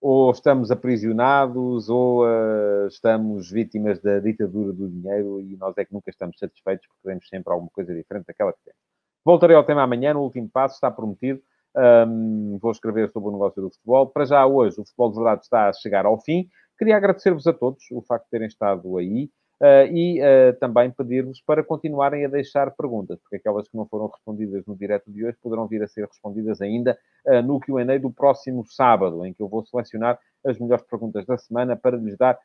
ou 0.00 0.30
estamos 0.30 0.70
aprisionados, 0.70 1.88
ou 1.88 2.24
uh, 2.24 2.86
estamos 2.86 3.50
vítimas 3.50 4.00
da 4.00 4.20
ditadura 4.20 4.72
do 4.72 4.88
dinheiro, 4.88 5.40
e 5.40 5.56
nós 5.56 5.76
é 5.76 5.84
que 5.84 5.92
nunca 5.92 6.10
estamos 6.10 6.38
satisfeitos 6.38 6.86
porque 6.86 7.02
queremos 7.02 7.28
sempre 7.28 7.52
alguma 7.52 7.70
coisa 7.70 7.94
diferente 7.94 8.26
daquela 8.26 8.52
que 8.52 8.60
temos. 8.64 8.80
Voltarei 9.24 9.56
ao 9.56 9.64
tema 9.64 9.82
amanhã, 9.82 10.14
no 10.14 10.22
último 10.22 10.48
passo, 10.48 10.76
está 10.76 10.90
prometido. 10.90 11.42
Um, 11.76 12.58
vou 12.60 12.70
escrever 12.70 13.10
sobre 13.10 13.28
o 13.28 13.32
negócio 13.32 13.60
do 13.60 13.70
futebol. 13.70 14.06
Para 14.06 14.24
já, 14.24 14.46
hoje, 14.46 14.80
o 14.80 14.84
futebol 14.84 15.10
de 15.10 15.16
verdade 15.16 15.42
está 15.42 15.68
a 15.68 15.72
chegar 15.72 16.06
ao 16.06 16.18
fim. 16.18 16.48
Queria 16.78 16.96
agradecer-vos 16.96 17.46
a 17.46 17.52
todos 17.52 17.84
o 17.90 18.02
facto 18.02 18.24
de 18.24 18.30
terem 18.30 18.46
estado 18.46 18.96
aí. 18.96 19.30
Uh, 19.58 19.88
e 19.90 20.20
uh, 20.20 20.52
também 20.60 20.90
pedir-vos 20.90 21.40
para 21.40 21.64
continuarem 21.64 22.26
a 22.26 22.28
deixar 22.28 22.70
perguntas, 22.72 23.18
porque 23.20 23.36
aquelas 23.36 23.66
que 23.66 23.74
não 23.74 23.86
foram 23.86 24.06
respondidas 24.06 24.62
no 24.66 24.76
direto 24.76 25.10
de 25.10 25.24
hoje 25.24 25.38
poderão 25.42 25.66
vir 25.66 25.82
a 25.82 25.88
ser 25.88 26.04
respondidas 26.04 26.60
ainda 26.60 26.98
uh, 27.26 27.40
no 27.40 27.58
QA 27.58 27.98
do 27.98 28.10
próximo 28.10 28.66
sábado, 28.66 29.24
em 29.24 29.32
que 29.32 29.42
eu 29.42 29.48
vou 29.48 29.64
selecionar 29.64 30.18
as 30.44 30.58
melhores 30.58 30.84
perguntas 30.84 31.24
da 31.24 31.38
semana 31.38 31.74
para 31.74 31.96
lhes 31.96 32.18
dar 32.18 32.38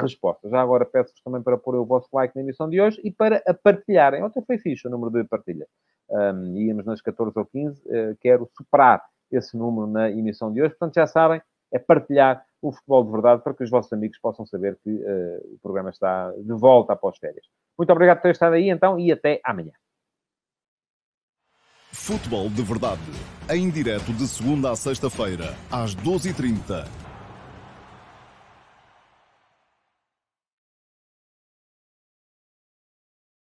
respostas. 0.00 0.52
Já 0.52 0.62
agora 0.62 0.84
peço-vos 0.84 1.20
também 1.22 1.42
para 1.42 1.58
pôr 1.58 1.74
o 1.74 1.84
vosso 1.84 2.08
like 2.12 2.34
na 2.36 2.42
emissão 2.42 2.70
de 2.70 2.80
hoje 2.80 3.00
e 3.02 3.10
para 3.10 3.42
a 3.46 3.52
partilharem. 3.52 4.22
Ontem 4.22 4.40
foi 4.46 4.56
fixe 4.56 4.86
o 4.86 4.90
número 4.90 5.10
de 5.10 5.24
partilhas 5.24 5.68
um, 6.10 6.56
íamos 6.56 6.84
nas 6.84 7.00
14 7.00 7.38
ou 7.38 7.46
15, 7.46 7.80
uh, 7.80 7.92
eh, 7.92 8.16
quero 8.20 8.48
superar 8.56 9.02
esse 9.30 9.56
número 9.56 9.86
na 9.86 10.10
emissão 10.10 10.52
de 10.52 10.60
hoje. 10.60 10.70
Portanto, 10.70 10.94
já 10.94 11.06
sabem, 11.06 11.40
é 11.72 11.78
partilhar 11.78 12.44
o 12.62 12.72
futebol 12.72 13.04
de 13.04 13.10
verdade 13.10 13.42
para 13.42 13.54
que 13.54 13.64
os 13.64 13.70
vossos 13.70 13.92
amigos 13.92 14.18
possam 14.18 14.46
saber 14.46 14.78
que 14.82 14.90
uh, 14.90 15.54
o 15.54 15.58
programa 15.62 15.90
está 15.90 16.30
de 16.32 16.52
volta 16.54 16.92
após 16.92 17.18
férias. 17.18 17.44
Muito 17.76 17.92
obrigado 17.92 18.18
por 18.18 18.22
ter 18.22 18.30
estado 18.30 18.54
aí, 18.54 18.70
então, 18.70 18.98
e 18.98 19.10
até 19.10 19.40
amanhã. 19.44 19.72
Futebol 21.92 22.48
de 22.48 22.62
Verdade, 22.62 23.00
em 23.50 23.70
direto 23.70 24.12
de 24.12 24.26
segunda 24.26 24.70
a 24.70 24.76
sexta-feira, 24.76 25.54
às 25.70 25.94
12h30 25.94 27.03